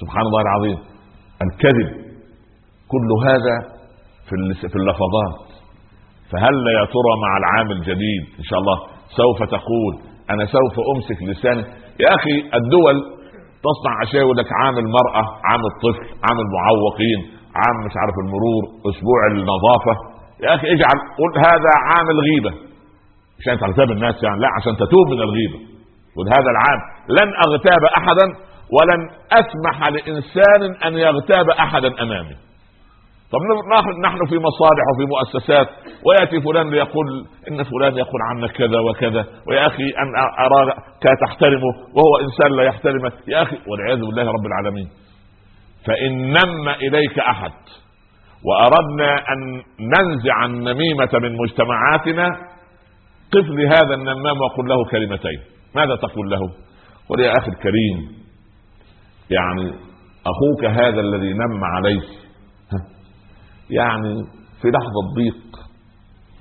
سبحان 0.00 0.22
الله 0.22 0.40
العظيم 0.40 0.78
الكذب. 1.42 2.07
كل 2.92 3.08
هذا 3.28 3.56
في 4.28 4.34
في 4.68 4.76
اللفظات. 4.76 5.38
فهل 6.30 6.54
يا 6.78 6.84
ترى 6.94 7.12
مع 7.24 7.32
العام 7.42 7.70
الجديد 7.72 8.22
إن 8.38 8.44
شاء 8.44 8.58
الله 8.58 8.78
سوف 9.20 9.38
تقول 9.56 9.92
أنا 10.30 10.44
سوف 10.46 10.74
أمسك 10.94 11.22
لساني؟ 11.22 11.62
يا 12.04 12.10
أخي 12.18 12.36
الدول 12.58 12.96
تصنع 13.66 13.92
أشياء 14.02 14.22
يقول 14.22 14.36
لك 14.36 14.48
عام 14.60 14.76
المرأة 14.78 15.22
عام 15.48 15.62
الطفل 15.72 16.04
عام 16.26 16.38
المعوقين 16.44 17.20
عام 17.60 17.76
مش 17.86 17.94
عارف 18.00 18.16
المرور 18.24 18.62
أسبوع 18.90 19.20
النظافة. 19.32 19.94
يا 20.44 20.54
أخي 20.54 20.66
اجعل 20.74 20.98
قل 21.20 21.32
هذا 21.48 21.72
عام 21.88 22.06
الغيبة. 22.16 22.52
مش 23.38 23.48
انت 23.48 23.60
تغتاب 23.60 23.90
الناس 23.90 24.14
يعني 24.22 24.40
لا 24.40 24.48
عشان 24.56 24.72
تتوب 24.76 25.06
من 25.12 25.20
الغيبة. 25.26 25.58
قل 26.16 26.26
هذا 26.36 26.50
العام 26.54 26.80
لن 27.18 27.28
أغتاب 27.46 27.82
أحدا 27.98 28.26
ولن 28.76 29.00
أسمح 29.40 29.76
لإنسان 29.94 30.62
أن 30.86 30.92
يغتاب 31.06 31.50
أحدا 31.50 32.02
أمامي. 32.02 32.36
طب 33.32 33.38
نحن 34.04 34.18
في 34.28 34.38
مصالح 34.38 34.84
وفي 34.94 35.04
مؤسسات 35.14 35.68
ويأتي 36.06 36.40
فلان 36.40 36.70
ليقول 36.70 37.26
إن 37.50 37.62
فلان 37.62 37.96
يقول 37.96 38.20
عنك 38.30 38.50
كذا 38.50 38.80
وكذا 38.80 39.26
ويا 39.48 39.66
أخي 39.66 39.82
أن 39.82 40.16
اراك 40.44 40.76
تحترمه 41.26 41.72
وهو 41.94 42.16
إنسان 42.24 42.56
لا 42.56 42.62
يحترمك 42.62 43.12
يا 43.28 43.42
أخي 43.42 43.56
والعياذ 43.66 43.98
بالله 43.98 44.22
رب 44.22 44.46
العالمين. 44.46 44.88
فإن 45.86 46.12
نم 46.28 46.68
إليك 46.68 47.18
أحد 47.18 47.52
وأردنا 48.44 49.14
أن 49.32 49.62
ننزع 49.80 50.44
النميمة 50.44 51.10
من 51.12 51.36
مجتمعاتنا 51.36 52.28
قف 53.32 53.46
لهذا 53.48 53.94
النمام 53.94 54.40
وقل 54.40 54.68
له 54.68 54.84
كلمتين. 54.90 55.40
ماذا 55.74 55.96
تقول 55.96 56.30
له؟ 56.30 56.40
قل 57.08 57.20
يا 57.20 57.32
أخي 57.38 57.48
الكريم 57.48 58.18
يعني 59.30 59.70
أخوك 60.26 60.64
هذا 60.64 61.00
الذي 61.00 61.32
نم 61.32 61.64
عليه 61.64 62.00
يعني 63.70 64.14
في 64.62 64.68
لحظة 64.68 65.14
ضيق 65.16 65.58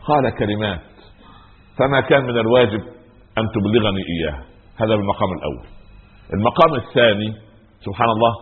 قال 0.06 0.30
كلمات. 0.30 0.82
فما 1.78 2.02
كان 2.02 2.24
من 2.24 2.38
الواجب 2.38 2.82
أن 3.38 3.44
تبلغني 3.56 4.02
إياها. 4.18 4.44
هذا 4.78 4.94
المقام 4.94 5.30
الأول. 5.38 5.68
المقام 6.34 6.76
الثاني 6.76 7.34
سبحان 7.86 8.10
الله 8.10 8.34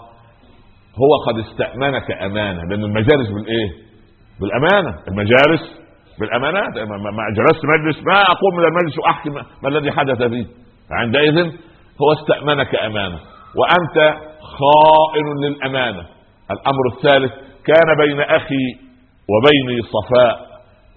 هو 0.95 1.11
قد 1.27 1.37
استأمنك 1.37 2.11
أمانة. 2.11 2.61
لأن 2.69 2.83
المجالس 2.83 3.29
بالإيه؟ 3.29 3.69
بالأمانة. 4.41 4.97
المجالس 5.07 5.61
بالأمانات. 6.19 6.77
ما 6.89 7.23
جلست 7.35 7.61
مجلس. 7.65 8.03
ما 8.07 8.21
أقوم 8.21 8.55
من 8.57 8.63
المجلس 8.65 8.99
وأحكي 8.99 9.29
ما 9.29 9.69
الذي 9.69 9.91
حدث 9.91 10.23
فيه 10.23 10.45
عندئذ 10.91 11.37
هو 12.01 12.13
استأمنك 12.13 12.75
أمانة. 12.75 13.19
وأنت 13.55 14.17
خائن 14.41 15.43
للأمانة. 15.43 16.05
الأمر 16.51 16.87
الثالث 16.95 17.33
كان 17.67 17.87
بين 18.07 18.19
أخي 18.21 18.65
وبيني 19.31 19.81
صفاء 19.95 20.35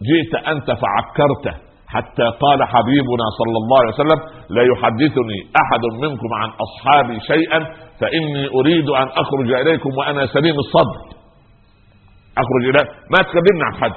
جئت 0.09 0.35
أنت 0.46 0.66
فعكرته 0.83 1.54
حتى 1.88 2.26
قال 2.40 2.64
حبيبنا 2.64 3.26
صلى 3.38 3.57
الله 3.62 3.78
عليه 3.83 3.94
وسلم 3.94 4.20
لا 4.50 4.62
يحدثني 4.62 5.38
أحد 5.62 5.83
منكم 6.02 6.31
عن 6.35 6.48
أصحابي 6.66 7.20
شيئا 7.20 7.59
فإني 8.00 8.44
أريد 8.61 8.88
أن 8.88 9.09
أخرج 9.22 9.52
إليكم 9.52 9.90
وأنا 9.98 10.26
سليم 10.26 10.54
الصدر. 10.59 11.18
أخرج 12.42 12.64
إلى 12.70 12.83
ما 13.12 13.18
تكلمني 13.28 13.64
عن 13.64 13.74
حد. 13.74 13.94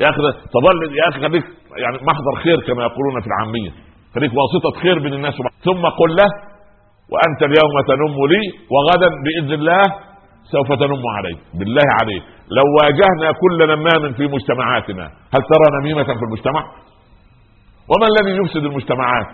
يا 0.00 0.08
أخي 0.10 0.20
تظل 0.54 0.96
يا 0.98 1.08
أخي 1.08 1.20
خليك 1.20 1.44
يعني 1.76 1.96
محضر 2.02 2.34
خير 2.44 2.60
كما 2.66 2.82
يقولون 2.82 3.20
في 3.20 3.26
العامية 3.26 3.70
خليك 4.14 4.32
واسطة 4.38 4.80
خير 4.80 4.98
بين 4.98 5.12
الناس 5.14 5.34
ثم 5.64 5.82
قل 6.00 6.10
له 6.20 6.28
وأنت 7.12 7.42
اليوم 7.42 7.74
تنم 7.88 8.26
لي 8.26 8.42
وغدا 8.74 9.08
بإذن 9.24 9.52
الله 9.52 9.82
سوف 10.52 10.68
تنم 10.78 11.02
عليك 11.16 11.38
بالله 11.58 11.88
عليك. 12.00 12.22
لو 12.58 12.66
واجهنا 12.78 13.32
كل 13.42 13.58
نمام 13.74 14.12
في 14.12 14.26
مجتمعاتنا 14.26 15.04
هل 15.04 15.42
ترى 15.52 15.66
نميمة 15.80 16.04
في 16.04 16.24
المجتمع؟ 16.28 16.62
وما 17.90 18.06
الذي 18.12 18.36
يفسد 18.40 18.64
المجتمعات؟ 18.64 19.32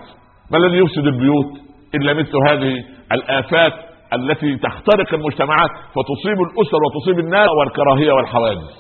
ما 0.51 0.59
الذي 0.59 0.79
يفسد 0.79 1.07
البيوت؟ 1.07 1.51
إلا 1.95 2.15
مثل 2.15 2.33
هذه 2.49 2.85
الآفات 3.13 3.73
التي 4.13 4.57
تخترق 4.57 5.15
المجتمعات 5.15 5.71
فتصيب 5.71 6.39
الأسر 6.47 6.79
وتصيب 6.87 7.19
الناس 7.19 7.49
والكراهية 7.59 8.13
والحوادث. 8.13 8.75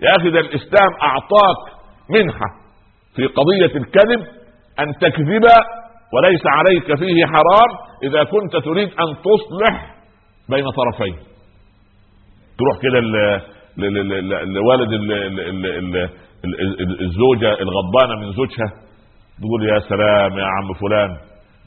يا 0.00 0.16
أخي 0.16 0.30
ده 0.30 0.40
الإسلام 0.40 0.90
أعطاك 1.02 1.60
منحة 2.10 2.48
في 3.16 3.26
قضية 3.26 3.78
الكذب 3.80 4.20
أن 4.80 4.92
تكذب 5.00 5.44
وليس 6.14 6.42
عليك 6.46 6.98
فيه 6.98 7.26
حرام 7.26 7.70
إذا 8.02 8.24
كنت 8.24 8.56
تريد 8.64 8.88
أن 8.88 9.16
تصلح 9.22 9.97
بين 10.50 10.64
طرفين. 10.70 11.14
تروح 12.58 12.76
كده 12.82 13.00
لوالد 14.44 14.92
الزوجة 17.00 17.52
الغضبانة 17.52 18.20
من 18.20 18.32
زوجها. 18.32 18.68
تقول 19.38 19.68
يا 19.68 19.78
سلام 19.78 20.38
يا 20.38 20.44
عم 20.44 20.74
فلان 20.80 21.10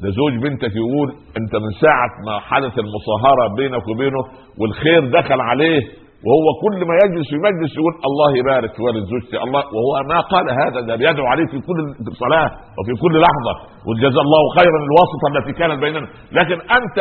ده 0.02 0.10
زوج 0.10 0.34
بنتك 0.44 0.72
يقول 0.76 1.10
انت 1.38 1.56
من 1.56 1.72
ساعة 1.82 2.10
ما 2.28 2.40
حدث 2.40 2.74
المصاهرة 2.80 3.56
بينك 3.58 3.88
وبينه 3.88 4.20
والخير 4.58 5.10
دخل 5.22 5.42
عليه 5.42 5.82
وهو 6.28 6.48
كل 6.64 6.78
ما 6.90 6.96
يجلس 7.04 7.28
في 7.34 7.38
مجلس 7.48 7.72
يقول 7.80 7.94
الله 8.10 8.30
يبارك 8.42 8.72
في 8.76 8.82
والد 8.86 9.04
زوجتي 9.14 9.38
الله 9.46 9.62
وهو 9.76 9.94
ما 10.12 10.20
قال 10.34 10.46
هذا 10.62 10.80
ده 10.88 10.96
بيدعو 11.02 11.26
عليه 11.34 11.46
في 11.54 11.60
كل 11.68 11.80
صلاه 12.24 12.50
وفي 12.78 12.94
كل 13.04 13.14
لحظة 13.26 13.54
وجزا 13.88 14.22
الله 14.28 14.44
خيرا 14.58 14.80
الواسطة 14.88 15.26
التي 15.32 15.54
كانت 15.60 15.78
بيننا. 15.86 16.08
لكن 16.38 16.58
أنت 16.78 16.98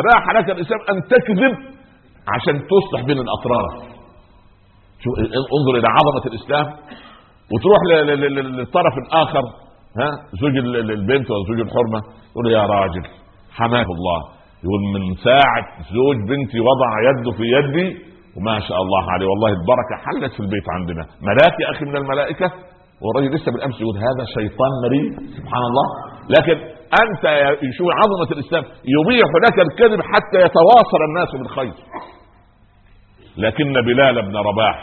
أباح 0.00 0.22
لك 0.36 0.46
الإسلام 0.54 0.80
أن 0.90 0.96
تكذب 1.12 1.54
عشان 2.34 2.54
تصلح 2.72 3.00
بين 3.08 3.18
الاطراف 3.26 3.72
انظر 5.56 5.72
إلى 5.78 5.88
عظمة 5.96 6.24
الإسلام 6.30 6.66
وتروح 7.52 7.80
للطرف 8.58 8.94
الآخر 9.04 9.42
ها 10.00 10.08
زوج 10.40 10.56
البنت 10.96 11.30
ولا 11.30 11.44
زوج 11.48 11.60
الحرمة 11.66 12.00
تقول 12.32 12.46
يا 12.52 12.62
راجل 12.66 13.02
حماه 13.58 13.86
الله. 13.96 14.20
يقول 14.64 14.82
من 14.94 15.14
ساعة 15.14 15.64
زوج 15.96 16.16
بنتي 16.30 16.60
وضع 16.60 16.90
يده 17.08 17.30
في 17.38 17.42
يدي 17.56 18.13
وما 18.36 18.60
شاء 18.60 18.78
الله 18.84 19.04
عليه. 19.12 19.26
والله 19.26 19.48
البركة 19.48 19.94
حلت 20.06 20.32
في 20.36 20.40
البيت 20.40 20.66
عندنا. 20.76 21.02
ملاك 21.28 21.54
يا 21.60 21.70
أخي 21.70 21.84
من 21.84 21.96
الملائكة. 21.96 22.52
والراجل 23.02 23.34
لسه 23.34 23.52
بالأمس 23.52 23.80
يقول 23.80 23.96
هذا 23.96 24.24
شيطان 24.38 24.72
مريض. 24.84 25.12
سبحان 25.38 25.64
الله. 25.70 25.86
لكن 26.36 26.56
أنت 27.02 27.24
شو 27.78 27.84
عظمة 28.00 28.30
الإسلام. 28.36 28.64
يبيح 28.94 29.30
لك 29.46 29.58
الكذب 29.66 30.00
حتى 30.12 30.38
يتواصل 30.46 31.00
الناس 31.08 31.30
بالخير. 31.38 31.74
لكن 33.36 33.72
بلال 33.72 34.22
بن 34.22 34.36
رباح 34.36 34.78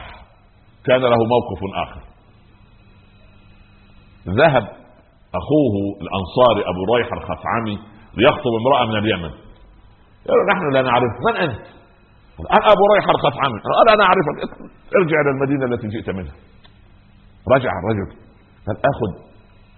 كان 0.86 1.02
له 1.02 1.18
موقف 1.34 1.62
آخر. 1.76 2.02
ذهب 4.28 4.64
أخوه 5.42 5.76
الأنصاري 6.02 6.62
أبو 6.72 6.96
ريح 6.96 7.08
الخثعمي 7.14 7.80
ليخطب 8.18 8.52
امرأة 8.62 8.86
من 8.86 8.96
اليمن. 8.98 9.32
قال 10.28 10.40
نحن 10.54 10.74
لا 10.74 10.82
نعرف 10.82 11.12
من 11.28 11.36
أنت؟ 11.36 11.81
أنا 12.58 12.66
أبو 12.74 12.84
ريح 12.94 13.06
الخثعمي 13.16 13.58
قال 13.66 13.88
أنا 13.96 14.04
اعرفك 14.08 14.38
ارجع 15.00 15.18
إلى 15.22 15.30
المدينة 15.36 15.66
التي 15.70 15.88
جئت 15.88 16.10
منها. 16.10 16.36
رجع 17.56 17.72
الرجل. 17.82 18.08
قال 18.68 18.78
آخذ 18.92 19.12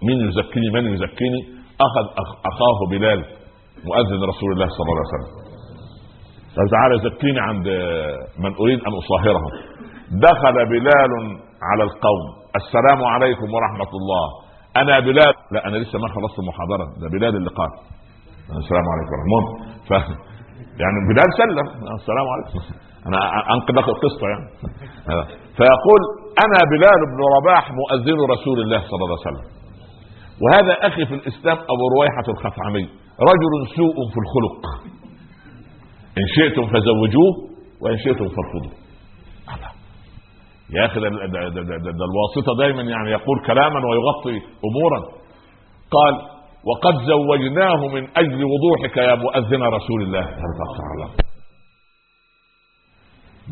من 0.08 0.16
يزكيني 0.28 0.68
من 0.74 0.84
يزكيني؟ 0.94 1.40
أخذ 1.86 2.06
أخاه 2.50 2.78
بلال 2.90 3.20
مؤذن 3.88 4.20
رسول 4.32 4.52
الله 4.52 4.68
صلى 4.76 4.88
الله 4.92 5.02
عليه 5.04 5.14
وسلم. 5.14 5.32
قال 6.56 6.66
تعالى 6.76 6.94
زكيني 7.08 7.40
عند 7.40 7.66
من 8.38 8.52
أريد 8.62 8.80
أن 8.86 8.92
اصاهرهم 9.02 9.52
دخل 10.28 10.56
بلال 10.74 11.12
على 11.62 11.82
القوم. 11.88 12.24
السلام 12.56 13.04
عليكم 13.04 13.48
ورحمة 13.54 13.92
الله. 14.00 14.26
أنا 14.76 15.00
بلال. 15.00 15.34
لا 15.50 15.66
أنا 15.66 15.76
لسه 15.76 15.98
ما 15.98 16.08
خلصت 16.08 16.38
المحاضرة. 16.38 16.84
ده 17.00 17.08
بلال 17.08 17.36
اللي 17.36 17.50
قال. 17.50 17.70
السلام 18.62 18.86
عليكم 18.92 19.12
ورحمة 19.12 19.26
الله. 19.26 20.33
يعني 20.82 20.98
بلال 21.08 21.30
سلم. 21.40 21.66
السلام 22.00 22.26
عليكم. 22.32 22.60
أنا 23.06 23.18
انقل 23.54 23.76
لك 23.76 23.88
القصة 23.88 24.24
يعني. 24.32 24.46
فيقول 25.56 26.00
أنا 26.44 26.58
بلال 26.72 27.00
بن 27.12 27.20
رباح 27.36 27.72
مؤذن 27.80 28.18
رسول 28.34 28.60
الله 28.60 28.80
صلى 28.90 29.02
الله 29.04 29.18
عليه 29.20 29.28
وسلم. 29.28 29.46
وهذا 30.42 30.86
أخي 30.88 31.06
في 31.06 31.14
الإسلام 31.14 31.56
أبو 31.56 31.84
رويحة 31.96 32.26
الخثعمي 32.28 32.88
رجل 33.30 33.52
سوء 33.76 33.96
في 34.12 34.18
الخلق. 34.24 34.60
إن 36.18 36.26
شئتم 36.36 36.66
فزوجوه 36.66 37.32
وإن 37.82 37.98
شئتم 37.98 38.28
فارفضوه. 38.28 38.84
يا 40.70 40.86
أخي 40.86 41.00
ده, 41.00 41.08
ده, 41.08 41.48
ده, 41.48 41.62
ده, 41.62 41.76
ده 41.76 42.04
الواسطة 42.10 42.56
دايما 42.58 42.82
يعني 42.82 43.10
يقول 43.10 43.46
كلاما 43.46 43.80
ويغطي 43.88 44.46
امورا. 44.68 45.00
قال 45.90 46.33
وقد 46.66 46.94
زوجناه 47.06 47.88
من 47.94 48.08
أجل 48.16 48.44
وضوحك 48.44 48.96
يا 48.96 49.14
مؤذن 49.14 49.62
رسول 49.62 50.02
الله. 50.02 50.26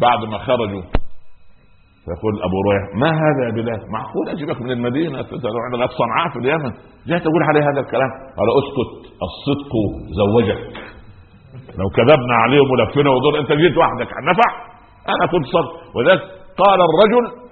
بعد 0.00 0.24
ما 0.24 0.38
خرجوا 0.38 0.82
فيقول 2.04 2.42
أبو 2.42 2.56
رويح 2.66 2.84
ما 2.94 3.10
هذا 3.10 3.46
يا 3.46 3.52
بلال 3.52 3.92
معقول 3.92 4.28
أجيبك 4.28 4.62
من 4.62 4.70
المدينة 4.70 5.22
تروح 5.22 5.90
صنعاء 5.98 6.28
في 6.32 6.38
اليمن. 6.38 6.72
جاي 7.06 7.20
تقول 7.20 7.42
عليه 7.42 7.60
هذا 7.60 7.80
الكلام. 7.80 8.10
قال 8.38 8.48
أسكت 8.60 8.90
الصدق 9.26 9.72
زوجك. 10.20 10.62
لو 11.78 11.88
كذبنا 11.96 12.34
عليهم 12.34 12.70
ولفنا 12.70 13.10
ودور 13.10 13.40
أنت 13.40 13.52
جيت 13.52 13.76
وحدك 13.76 14.10
نفع. 14.30 14.72
أنا 15.08 15.26
كنت 15.32 15.46
صدق 15.46 15.96
وذلك 15.96 16.22
قال 16.56 16.80
الرجل 16.80 17.42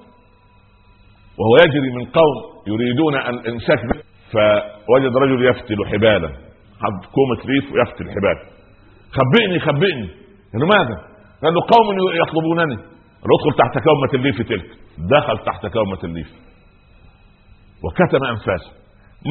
وهو 1.39 1.57
يجري 1.65 1.91
من 1.97 2.05
قوم 2.05 2.37
يريدون 2.67 3.15
إمساكه 3.15 3.81
فوجد 4.91 5.17
رجل 5.17 5.49
يفتل 5.49 5.87
حبالا. 5.87 6.29
حط 6.83 7.03
كومة 7.17 7.41
ريف 7.51 7.73
ويفتل 7.73 8.11
حبال. 8.11 8.39
خبئني 9.17 9.61
خبئني. 9.61 10.09
قال 10.53 10.63
ماذا؟ 10.75 10.97
قال 11.43 11.55
له 11.55 11.61
قوم 11.75 11.87
يطلبونني 12.23 12.77
ادخل 13.25 13.53
تحت 13.59 13.85
كومة 13.85 14.11
الليف 14.15 14.37
تلك. 14.49 14.71
دخل 14.99 15.39
تحت 15.39 15.67
كومة 15.67 15.99
الليف 16.05 16.31
وكتم 17.85 18.25
أنفاسه. 18.25 18.71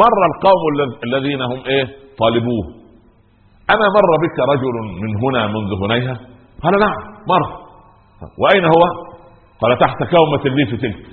مر 0.02 0.20
القوم 0.32 0.64
الذين 1.04 1.42
هم 1.42 1.66
إيه؟ 1.66 1.86
طالبوه. 2.20 2.66
اما 3.74 3.88
مر 3.98 4.12
بك 4.24 4.38
رجل 4.54 4.76
من 5.04 5.12
هنا 5.24 5.48
منذ 5.48 5.72
هنيهة؟ 5.84 6.16
قال 6.64 6.80
نعم 6.80 7.02
مر. 7.28 7.44
وأين 8.42 8.66
هو؟ 8.66 8.84
قال 9.62 9.78
تحت 9.78 9.98
كومة 9.98 10.44
الليف 10.46 10.82
تلك. 10.82 11.06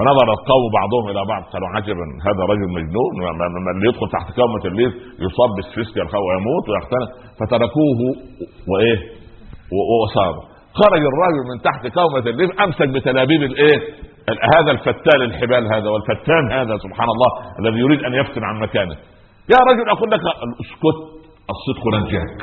فنظر 0.00 0.28
القوم 0.36 0.64
بعضهم 0.78 1.04
إلى 1.12 1.22
بعض 1.32 1.42
قالوا 1.52 1.68
عجبا 1.76 2.06
هذا 2.28 2.42
رجل 2.52 2.68
مجنون 2.78 3.12
اللي 3.74 3.88
يدخل 3.88 4.08
تحت 4.16 4.28
كومة 4.40 4.64
الليف 4.64 4.92
يصاب 5.26 5.50
بالإسفكسيا 5.56 6.04
ويموت 6.26 6.64
ويختنق. 6.70 7.10
فتركوه 7.38 8.00
وإيه؟ 8.70 8.98
وساروا 10.04 10.44
خرج 10.80 11.02
الرجل 11.12 11.42
من 11.50 11.58
تحت 11.68 11.82
كومة 11.98 12.24
الليف 12.32 12.50
أمسك 12.60 12.88
بتلابيب 12.88 13.42
الإيه؟ 13.42 13.78
هذا 14.56 14.70
الفتال 14.70 15.22
الحبال 15.22 15.74
هذا 15.74 15.88
والفتان 15.90 16.52
هذا 16.52 16.74
سبحان 16.84 17.08
الله 17.14 17.30
الذي 17.60 17.78
يريد 17.84 18.04
أن 18.04 18.14
يفتن 18.14 18.44
عن 18.44 18.60
مكانه. 18.60 18.96
يا 19.54 19.60
رجل 19.70 19.88
أقول 19.90 20.10
لك 20.10 20.20
اسكت 20.62 20.98
الصدق 21.54 21.84
نجاك. 21.94 22.40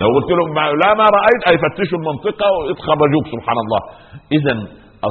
لو 0.00 0.08
قلت 0.16 0.30
لهم 0.30 0.54
لا 0.54 0.94
ما 1.00 1.06
رأيت 1.18 1.42
أي 1.50 1.56
فتشوا 1.58 1.98
المنطقة 1.98 2.46
ويتخرجوك 2.56 3.26
سبحان 3.34 3.58
الله. 3.64 3.80
اذا 4.32 4.54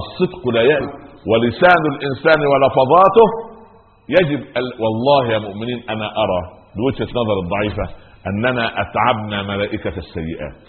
الصدق 0.02 0.50
لا 0.50 0.62
يأتي 0.62 1.06
ولسان 1.32 1.82
الإنسان 1.94 2.40
ولفظاته 2.52 3.28
يجب 4.10 4.42
والله 4.84 5.34
يا 5.34 5.40
مؤمنين 5.40 5.84
أنا 5.90 6.06
أرى 6.06 6.42
بوجهه 6.78 7.08
نظر 7.20 7.40
الضعيفة 7.44 7.96
أننا 8.28 8.82
أتعبنا 8.82 9.44
ملائكة 9.44 9.94
السيئات. 9.98 10.64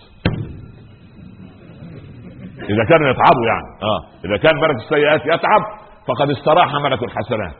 إذا 2.72 2.84
كانوا 2.88 3.10
يتعبوا 3.10 3.46
يعني. 3.46 3.68
آه. 3.82 4.00
إذا 4.24 4.36
كان 4.36 4.56
ملك 4.60 4.76
السيئات 4.84 5.20
يتعب 5.20 5.62
فقد 6.08 6.30
استراح 6.30 6.74
ملك 6.74 7.02
الحسنات. 7.02 7.54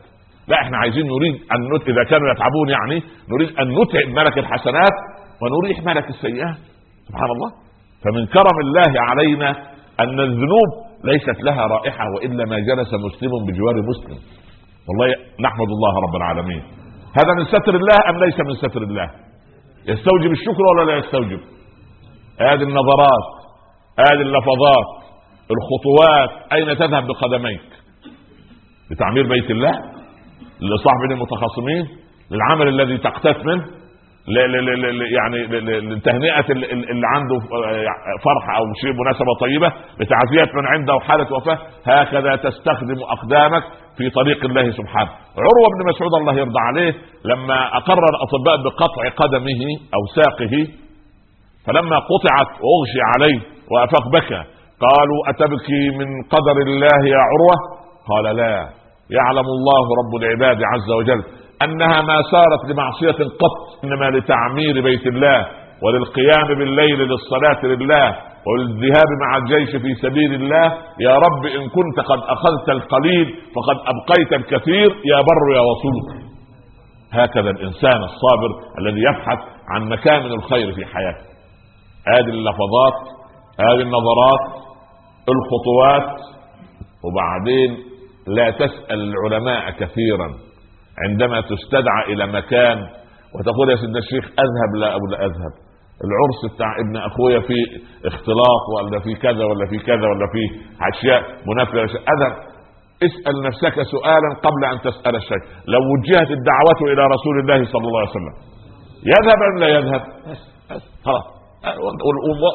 لا 0.48 0.56
إحنا 0.62 0.76
عايزين 0.78 1.06
نريد 1.06 1.34
أن 1.52 1.74
نت... 1.74 1.88
إذا 1.88 2.04
كانوا 2.10 2.30
يتعبون 2.32 2.68
يعني 2.68 3.02
نريد 3.32 3.58
أن 3.60 3.68
نتعب 3.68 4.08
ملك 4.08 4.38
الحسنات 4.38 4.94
ونريح 5.42 5.84
ملك 5.84 6.08
السيئات. 6.08 6.58
سبحان 7.08 7.30
الله. 7.30 7.50
فمن 8.04 8.26
كرم 8.26 8.58
الله 8.64 8.92
علينا 9.08 9.50
أن 10.00 10.20
الذنوب 10.20 10.85
ليست 11.04 11.42
لها 11.42 11.66
رائحة 11.66 12.04
والا 12.14 12.44
ما 12.44 12.58
جلس 12.58 12.94
مسلم 12.94 13.30
بجوار 13.46 13.74
مسلم. 13.90 14.18
والله 14.88 15.14
نحمد 15.40 15.68
الله 15.76 15.94
رب 16.08 16.16
العالمين. 16.16 16.62
هذا 17.18 17.32
من 17.38 17.44
ستر 17.44 17.74
الله 17.74 17.98
أم 18.10 18.24
ليس 18.24 18.40
من 18.40 18.54
ستر 18.54 18.82
الله؟ 18.82 19.10
يستوجب 19.88 20.30
الشكر 20.30 20.62
ولا 20.62 20.90
لا 20.90 20.96
يستوجب؟ 20.98 21.40
هذه 22.40 22.62
النظرات 22.62 23.26
هذه 23.98 24.22
اللفظات 24.22 24.88
الخطوات 25.50 26.52
أين 26.52 26.78
تذهب 26.78 27.06
بقدميك؟ 27.06 27.60
لتعمير 28.90 29.28
بيت 29.28 29.50
الله؟ 29.50 29.72
لصاحب 30.60 31.10
المتخاصمين؟ 31.10 31.88
للعمل 32.30 32.68
الذي 32.68 32.98
تقتات 32.98 33.46
منه؟ 33.46 33.64
يعني 34.28 35.38
لتهنئه 35.94 36.52
اللي 36.92 37.06
عنده 37.14 37.38
فرحه 38.24 38.58
أو 38.58 38.64
شيء 38.82 38.92
مناسبة 38.92 39.32
طيبة 39.40 39.68
لتعزيه 40.00 40.52
من 40.58 40.66
عنده 40.66 40.98
حالة 40.98 41.36
وفاة 41.36 41.58
هكذا 41.86 42.36
تستخدم 42.36 42.98
أقدامك 43.10 43.62
في 43.96 44.10
طريق 44.10 44.44
الله 44.44 44.70
سبحانه. 44.70 45.10
عروة 45.38 45.68
بن 45.78 45.88
مسعود 45.90 46.14
الله 46.20 46.34
يرضى 46.34 46.58
عليه 46.58 46.94
لما 47.24 47.76
اقر 47.76 47.98
الأطباء 48.14 48.56
بقطع 48.64 49.24
قدمه 49.24 49.60
أو 49.94 50.02
ساقه 50.22 50.54
فلما 51.66 51.98
قطعت 51.98 52.50
واغشي 52.66 53.00
عليه 53.14 53.40
وأفاق 53.72 54.08
بكى 54.12 54.42
قالوا 54.86 55.20
أتبكي 55.28 55.82
من 55.98 56.08
قدر 56.30 56.56
الله 56.66 56.98
يا 57.14 57.18
عروة؟ 57.30 57.56
قال 58.10 58.36
لا. 58.36 58.68
يعلم 59.10 59.46
الله 59.56 59.84
رب 60.00 60.12
العباد 60.22 60.62
عز 60.72 60.90
وجل 60.98 61.22
أنها 61.62 62.02
ما 62.02 62.18
سارت 62.32 62.70
لمعصية 62.70 63.24
قط 63.24 63.84
إنما 63.84 64.18
لتعمير 64.18 64.82
بيت 64.82 65.06
الله 65.06 65.46
وللقيام 65.82 66.58
بالليل 66.58 66.98
للصلاة 66.98 67.64
لله 67.64 68.16
والذهاب 68.46 69.10
مع 69.22 69.36
الجيش 69.36 69.76
في 69.82 69.94
سبيل 69.94 70.34
الله. 70.34 70.66
يا 71.00 71.14
رب 71.14 71.46
إن 71.46 71.68
كنت 71.68 72.06
قد 72.06 72.18
أخذت 72.18 72.68
القليل 72.68 73.26
فقد 73.26 73.76
أبقيت 73.92 74.32
الكثير. 74.32 74.90
يا 75.04 75.20
بر 75.28 75.56
يا 75.56 75.60
وصول. 75.60 76.26
هكذا 77.12 77.50
الإنسان 77.50 78.02
الصابر 78.02 78.50
الذي 78.78 79.00
يبحث 79.00 79.38
عن 79.68 79.88
مكامن 79.88 80.32
الخير 80.32 80.72
في 80.72 80.86
حياته. 80.86 81.26
هذه 82.06 82.30
اللفظات 82.30 82.98
هذه 83.60 83.80
النظرات 83.80 84.66
الخطوات 85.28 86.20
وبعدين 87.04 87.76
لا 88.26 88.50
تسأل 88.50 89.14
العلماء 89.14 89.70
كثيرا. 89.70 90.28
عندما 91.04 91.40
تستدعى 91.40 92.02
إلى 92.12 92.26
مكان 92.26 92.78
وتقول 93.34 93.70
يا 93.70 93.76
سيدنا 93.76 93.98
الشيخ 93.98 94.24
أذهب 94.24 94.70
لا 94.80 94.92
أو 94.92 94.98
لا 95.10 95.18
أذهب. 95.26 95.52
العرس 96.06 96.54
بتاع 96.54 96.70
ابن 96.84 96.96
أخويا 96.96 97.40
فيه 97.40 97.64
اختلاط 98.06 98.64
ولا 98.76 99.00
في 99.00 99.14
كذا 99.14 99.44
ولا 99.44 99.66
في 99.70 99.78
كذا 99.78 100.06
ولا 100.10 100.26
في 100.32 100.42
أشياء 100.92 101.22
منافية. 101.46 101.82
أذهب. 101.82 102.32
اسأل 103.08 103.42
نفسك 103.42 103.82
سؤالا 103.82 104.30
قبل 104.46 104.64
أن 104.72 104.78
تسأل 104.80 105.16
الشيء 105.16 105.42
لو 105.68 105.80
وجهت 105.92 106.30
الدعوة 106.30 106.92
إلى 106.92 107.02
رسول 107.14 107.40
الله 107.40 107.64
صلى 107.72 107.86
الله 107.88 108.00
عليه 108.00 108.10
وسلم 108.10 108.34
يذهب 109.12 109.38
أم 109.50 109.58
لا 109.58 109.68
يذهب؟ 109.68 110.02
خلاص 111.04 111.24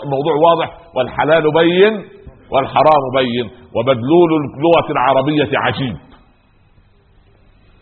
الموضوع 0.06 0.36
واضح. 0.50 0.78
والحلال 0.96 1.44
بين 1.54 1.94
والحرام 2.52 3.04
بين. 3.16 3.46
ومدلول 3.76 4.32
اللغة 4.58 4.92
العربية 4.92 5.58
عجيب. 5.58 5.96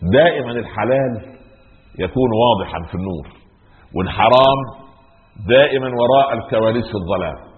دائما 0.02 0.50
الحلال 0.50 1.40
يكون 1.98 2.30
واضحا 2.32 2.78
في 2.88 2.94
النور 2.94 3.26
والحرام 3.96 4.58
دائما 5.48 5.88
وراء 5.88 6.34
الكواليس 6.34 6.84
في 6.86 6.94
الظلام 6.94 7.50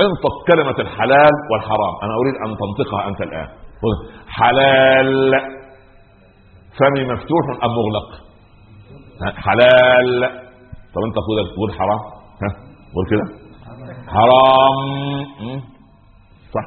انطق 0.00 0.34
كلمة 0.52 0.78
الحلال 0.88 1.34
والحرام. 1.52 1.94
أنا 2.02 2.14
أريد 2.20 2.34
أن 2.46 2.56
تنطقها 2.56 3.08
أنت 3.08 3.20
الآن. 3.20 3.48
حلال. 4.28 5.32
فمي 6.78 7.04
مفتوح 7.04 7.64
أم 7.64 7.70
مغلق؟ 7.70 8.08
حلال. 9.36 10.28
طب 10.94 11.00
أنت 11.06 11.14
تقول 11.54 11.72
حرام. 11.78 12.00
ها؟ 12.42 12.50
قول 12.94 13.06
كده. 13.10 13.24
حرام. 14.08 14.78
صح. 16.54 16.66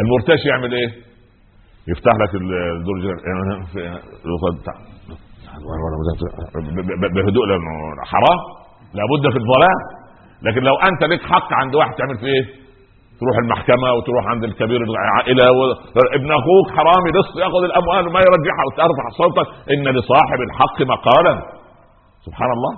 المرتشي 0.00 0.48
يعمل 0.48 0.74
إيه؟ 0.74 1.05
يفتح 1.92 2.12
لك 2.22 2.34
الدرج 2.34 3.04
بهدوء 7.14 7.46
لأنه 7.46 7.72
حرام. 8.12 8.40
لابد 8.94 9.24
في 9.32 9.38
الظلام. 9.42 9.80
لكن 10.42 10.62
لو 10.62 10.74
أنت 10.88 11.04
لك 11.04 11.22
حق 11.32 11.52
عند 11.52 11.74
واحد 11.74 11.94
تعمل 11.94 12.18
فيه 12.18 12.26
إيه؟ 12.26 12.44
تروح 13.20 13.36
المحكمة 13.44 13.92
وتروح 13.92 14.26
عند 14.26 14.44
الكبير 14.44 14.80
العائلة 14.82 15.46
و... 15.52 15.60
ابن 16.18 16.30
أخوك 16.32 16.66
حرامي 16.76 17.10
لص 17.18 17.30
يأخذ 17.42 17.62
الأموال 17.70 18.08
وما 18.08 18.20
يرجعها 18.28 18.64
وترفع 18.66 19.04
صوتك. 19.18 19.48
إن 19.72 19.84
لصاحب 19.96 20.40
الحق 20.48 20.78
مقالا. 20.82 21.34
سبحان 22.26 22.50
الله. 22.56 22.72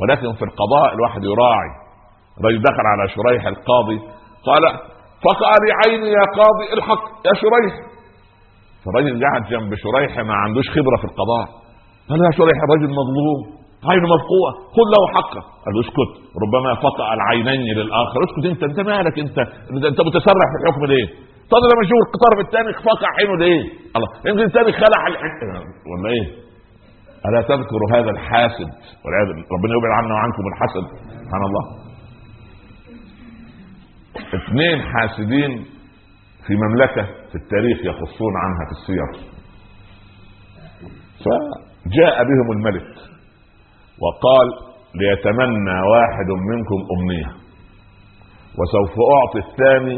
ولكن 0.00 0.32
في 0.38 0.44
القضاء 0.44 0.94
الواحد 0.94 1.24
يراعي. 1.24 1.70
رجل 2.44 2.62
دخل 2.62 2.86
على 2.92 3.08
شريح 3.08 3.46
القاضي 3.46 3.98
قال 4.48 4.62
فقع 5.26 5.50
لي 5.62 5.70
عيني 5.80 6.08
يا 6.18 6.24
قاضي 6.38 6.66
الحق 6.76 7.04
يا 7.26 7.34
شريح. 7.42 7.74
فالرجل 8.82 9.12
قاعد 9.24 9.42
جنب 9.52 9.72
شريح 9.84 10.12
ما 10.28 10.34
عندوش 10.34 10.66
خبرة 10.76 10.96
في 11.02 11.06
القضاء. 11.10 11.46
قال 12.08 12.18
يا 12.28 12.32
شريح 12.40 12.58
الرجل 12.66 12.90
مظلوم. 13.00 13.38
عينه 13.90 14.06
مفقوعة. 14.14 14.52
خذ 14.76 14.86
له 14.94 15.02
حقه. 15.16 15.40
قال 15.64 15.72
له 15.74 15.80
اسكت. 15.84 16.10
ربما 16.44 16.70
فقع 16.86 17.06
العينين 17.18 17.76
للآخر. 17.78 18.18
اسكت 18.26 18.44
انت. 18.52 18.62
انت 18.70 18.80
مالك 18.90 19.18
انت؟ 19.24 19.38
انت 19.90 20.00
متسرع 20.08 20.44
في 20.50 20.56
الحكم 20.60 20.82
ليه؟ 20.92 21.06
طب 21.52 21.62
لما 21.70 21.82
نشوف 21.84 22.00
الطرف 22.16 22.38
الثاني 22.46 22.70
فقع 22.88 23.08
عينه 23.18 23.34
ليه؟ 23.44 23.62
الله. 23.96 24.08
يمكن 24.26 24.44
الثاني 24.50 24.72
خلع 24.72 25.00
ولا 25.90 26.08
إيه؟ 26.14 26.26
ألا 27.26 27.40
تذكر 27.42 27.80
هذا 27.94 28.10
الحاسد؟ 28.16 28.70
والعياذ 29.02 29.28
ربنا 29.54 29.72
يبعد 29.78 29.92
عنا 29.98 30.14
وعنكم 30.14 30.44
الحسد. 30.52 30.84
سبحان 31.22 31.42
الله. 31.48 31.64
اثنين 34.38 34.78
حاسدين 34.92 35.77
في 36.48 36.54
مملكة 36.54 37.02
في 37.30 37.34
التاريخ 37.34 37.78
يقصون 37.84 38.32
عنها 38.44 38.64
في 38.68 38.72
السير. 38.78 39.08
فجاء 41.24 42.24
بهم 42.24 42.52
الملك 42.52 42.88
وقال 44.02 44.48
ليتمنى 44.94 45.76
واحد 45.92 46.28
منكم 46.50 46.78
أمنية 46.96 47.30
وسوف 48.58 48.94
أعطي 49.18 49.38
الثاني 49.48 49.96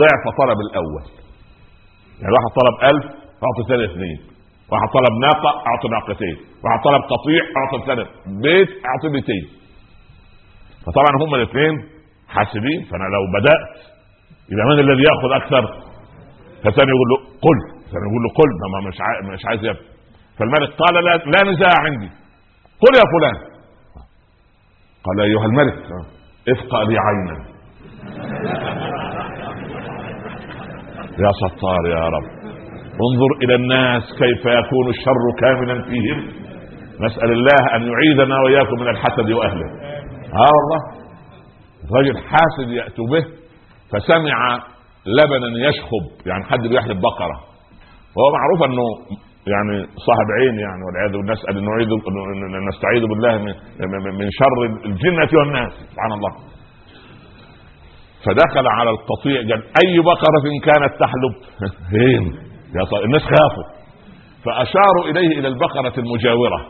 ضعف 0.00 0.24
طلب 0.38 0.58
الأول. 0.70 1.04
يعني 2.20 2.32
واحد 2.36 2.50
طلب 2.60 2.74
ألف 2.90 3.04
أعطي 3.44 3.60
الثاني 3.64 3.84
اثنين 3.92 4.18
واحد 4.72 4.88
طلب 4.94 5.14
ناقة 5.26 5.50
أعطي 5.70 5.88
ناقتين 5.88 6.36
واحد 6.64 6.78
طلب 6.84 7.02
قطيع 7.12 7.42
أعطي 7.60 7.76
الثاني 7.82 8.04
بيت 8.42 8.68
أعطي 8.86 9.08
بيتين 9.12 9.44
فطبعا 10.86 11.12
هم 11.22 11.34
الاثنين 11.34 11.74
حاسبين 12.28 12.80
فأنا 12.90 13.04
لو 13.04 13.22
بدأت 13.40 13.89
يبقى 14.50 14.66
من 14.66 14.78
الذي 14.80 15.02
يأخذ 15.10 15.30
أكثر؟ 15.42 15.64
فثاني 16.62 16.90
يقول 16.94 17.08
له 17.12 17.16
قل. 17.46 17.58
ثاني 17.92 18.06
يقول 18.10 18.22
له 18.24 18.30
قل. 18.40 18.50
ما 18.72 18.88
مش 18.88 18.96
عايز 19.00 19.26
مش 19.34 19.46
عايز 19.46 19.60
يبقى 19.64 19.90
فالملك 20.38 20.70
قال 20.82 21.04
لا, 21.04 21.16
لا 21.16 21.50
نزاع 21.50 21.74
عندي. 21.86 22.10
قل 22.82 22.92
يا 23.00 23.06
فلان. 23.14 23.36
قال 25.04 25.20
أيها 25.20 25.44
الملك 25.44 25.78
افقى 26.48 26.86
لي 26.88 26.96
عينا. 26.98 27.36
يا 31.24 31.30
ستار 31.42 31.86
يا 31.86 32.08
رب. 32.08 32.24
انظر 33.06 33.30
إلى 33.42 33.54
الناس 33.54 34.02
كيف 34.18 34.40
يكون 34.46 34.88
الشر 34.88 35.40
كاملا 35.40 35.82
فيهم. 35.82 36.18
نسأل 37.00 37.30
الله 37.32 37.76
أن 37.76 37.82
يعيذنا 37.82 38.40
وإياكم 38.40 38.80
من 38.80 38.88
الحسد 38.88 39.30
وأهله. 39.30 39.66
آه 40.34 40.50
والله. 40.56 40.80
رجل 41.98 42.18
حاسد 42.18 42.68
يأتوا 42.70 43.06
به. 43.06 43.39
فسمع 43.92 44.58
لبنا 45.06 45.68
يشخب 45.68 46.26
يعني 46.26 46.44
حد 46.44 46.68
بيحلب 46.68 47.00
بقرة. 47.00 47.40
وهو 48.16 48.32
معروف 48.32 48.62
إنه 48.62 48.82
يعني 49.46 49.86
صاحب 50.06 50.26
عين 50.38 50.58
يعني 50.58 50.82
والعياذ 50.86 51.12
بالله 51.12 51.32
نسأل 51.32 51.56
ان 51.58 51.64
نعيذ 51.64 51.88
نستعيذ 52.68 53.06
بالله 53.06 53.38
من, 53.38 54.18
من 54.18 54.28
شر 54.30 54.58
الجنة 54.84 55.28
والناس. 55.38 55.72
سبحان 55.72 56.12
الله. 56.12 56.32
فدخل 58.24 58.66
على 58.68 58.90
القطيع 58.90 59.40
قال 59.40 59.62
أي 59.84 60.00
بقرة 60.00 60.46
كانت 60.64 60.92
تحلب؟ 61.00 61.34
فين 61.90 62.24
يا 62.76 62.84
صاحب 62.84 63.04
الناس 63.04 63.22
خافوا. 63.22 63.80
فأشاروا 64.44 65.04
إليه 65.10 65.38
إلى 65.38 65.48
البقرة 65.48 65.92
المجاورة. 65.98 66.60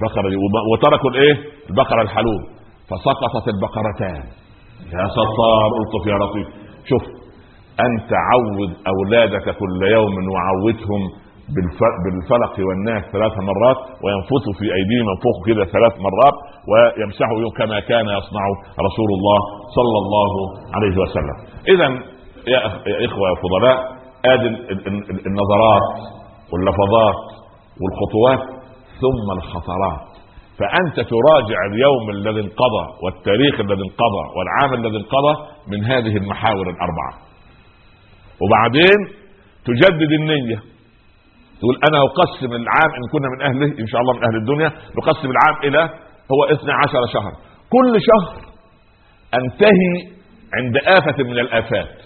بقره 0.00 0.32
وتركوا 0.72 1.10
الإيه؟ 1.10 1.36
البقرة 1.70 2.02
الحلوب. 2.02 2.40
فسقطت 2.88 3.48
البقرتان. 3.48 4.43
يا 4.92 5.06
ستار 5.16 5.70
الطف 5.82 6.06
يا 6.06 6.16
لطيف. 6.22 6.48
شوف 6.90 7.02
أنت 7.80 8.10
عود 8.30 8.70
أولادك 8.92 9.56
كل 9.58 9.80
يوم 9.96 10.14
وعودهم 10.34 11.02
بالفلق 12.04 12.54
والناس 12.68 13.02
ثلاث 13.12 13.32
مرات 13.38 13.76
وينفث 14.02 14.44
في 14.58 14.64
أيديهم 14.78 15.06
ينفخ 15.10 15.36
كده 15.46 15.64
ثلاث 15.64 15.94
مرات 16.06 16.36
ويمسحوا 16.70 17.50
كما 17.58 17.80
كان 17.80 18.06
يصنع 18.18 18.44
رسول 18.86 19.10
الله 19.16 19.40
صلى 19.76 19.98
الله 20.02 20.32
عليه 20.74 20.96
وسلم. 21.02 21.36
اذا 21.68 21.88
يا 22.52 23.06
إخوة 23.06 23.28
يا 23.30 23.34
فضلاء 23.34 23.78
ادي 24.24 24.48
النظرات 25.26 25.88
واللفظات 26.52 27.20
والخطوات 27.80 28.42
ثم 29.00 29.26
الخطرات. 29.38 30.13
فأنت 30.58 30.96
تراجع 30.96 31.58
اليوم 31.72 32.10
الذي 32.10 32.40
انقضى 32.40 32.86
والتاريخ 33.02 33.54
الذي 33.60 33.82
انقضى 33.88 34.24
والعام 34.36 34.80
الذي 34.80 34.96
انقضى 34.96 35.34
من 35.68 35.84
هذه 35.84 36.16
المحاور 36.16 36.70
الأربعة. 36.70 37.12
وبعدين 38.42 38.98
تجدد 39.64 40.12
النية. 40.12 40.62
تقول 41.58 41.78
أنا 41.88 41.98
أقسم 41.98 42.52
العام 42.52 42.90
إن 42.98 43.04
كنا 43.12 43.28
من 43.28 43.42
أهله 43.42 43.80
إن 43.80 43.86
شاء 43.86 44.00
الله 44.00 44.12
من 44.14 44.24
أهل 44.24 44.36
الدنيا 44.36 44.72
نقسم 44.98 45.30
العام 45.30 45.56
إلى 45.64 45.82
هو 46.32 46.44
12 46.44 46.92
شهر. 47.12 47.32
كل 47.70 48.00
شهر 48.08 48.40
أنتهي 49.34 50.14
عند 50.54 50.76
آفة 50.76 51.24
من 51.24 51.38
الآفات. 51.38 52.02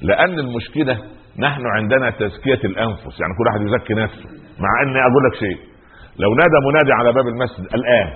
لأن 0.00 0.38
المشكلة 0.38 0.98
نحن 1.38 1.62
عندنا 1.76 2.10
تزكية 2.10 2.60
الأنفس. 2.64 3.20
يعني 3.20 3.32
كل 3.38 3.44
واحد 3.46 3.60
يزكي 3.66 3.94
نفسه. 3.94 4.28
مع 4.58 4.82
أني 4.82 4.98
أقول 5.00 5.24
لك 5.30 5.34
شيء. 5.38 5.73
لو 6.18 6.34
نادى 6.34 6.58
منادي 6.68 6.92
على 6.92 7.12
باب 7.12 7.26
المسجد 7.28 7.74
الآن 7.74 8.08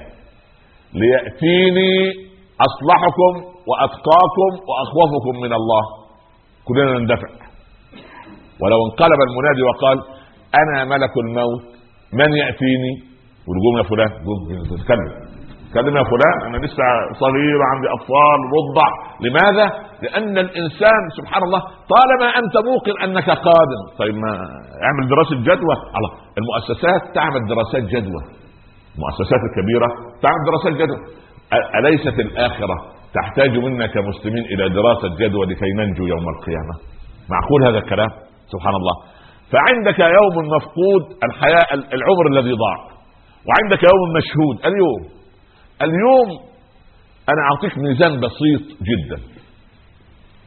ليأتيني 0.95 1.93
أصلحكم 2.69 3.33
وأتقاكم 3.69 4.51
وأخوفكم 4.69 5.35
من 5.43 5.53
الله. 5.53 5.83
كلنا 6.65 6.99
نندفع. 6.99 7.29
ولو 8.63 8.79
انقلب 8.87 9.21
المنادي 9.29 9.63
وقال 9.63 9.99
أنا 10.63 10.85
ملك 10.85 11.17
الموت 11.17 11.63
من 12.13 12.37
يأتيني؟ 12.37 12.93
ونقوم 13.49 13.75
يا 13.79 13.83
فلان 13.83 14.11
تتكلم. 14.71 15.28
تكلم 15.71 15.97
يا 15.97 16.05
فلان 16.13 16.39
أنا 16.47 16.67
لسه 16.67 16.85
صغير 17.23 17.61
عندي 17.73 17.89
أطفال 17.97 18.41
رضع. 18.59 18.89
لماذا؟ 19.25 19.67
لأن 20.03 20.39
الإنسان 20.39 21.03
سبحان 21.19 21.43
الله 21.43 21.61
طالما 21.95 22.29
أنت 22.41 22.55
موقن 22.71 23.03
أنك 23.05 23.31
قادم 23.31 23.81
طيب 23.99 24.15
ما 24.15 24.33
اعمل 24.87 25.09
دراسة 25.09 25.37
جدوى. 25.49 25.77
الله 25.97 26.11
المؤسسات 26.41 27.15
تعمل 27.15 27.41
دراسات 27.49 27.83
جدوى. 27.95 28.23
المؤسسات 28.97 29.41
الكبيرة 29.49 29.89
تعمل 30.25 30.43
دراسات 30.51 30.73
جدوى. 30.83 31.01
أليست 31.79 32.17
الآخرة 32.27 32.77
تحتاج 33.15 33.59
منا 33.59 33.87
كمسلمين 33.87 34.45
إلى 34.45 34.69
دراسة 34.69 35.09
جدوى 35.21 35.47
لكي 35.47 35.71
ننجو 35.79 36.05
يوم 36.07 36.27
القيامة؟ 36.35 36.75
معقول 37.33 37.61
هذا 37.69 37.79
الكلام؟ 37.79 38.11
سبحان 38.53 38.75
الله 38.75 38.95
فعندك 39.53 39.99
يوم 39.99 40.37
مفقود 40.57 41.03
الحياة 41.25 41.67
العمر 41.93 42.27
الذي 42.33 42.53
ضاع. 42.65 42.79
وعندك 43.49 43.83
يوم 43.83 44.09
مشهود 44.19 44.57
اليوم. 44.67 45.18
اليوم 45.83 46.49
أنا 47.29 47.43
أعطيك 47.53 47.79
ميزان 47.79 48.21
بسيط 48.21 48.79
جدا. 48.83 49.23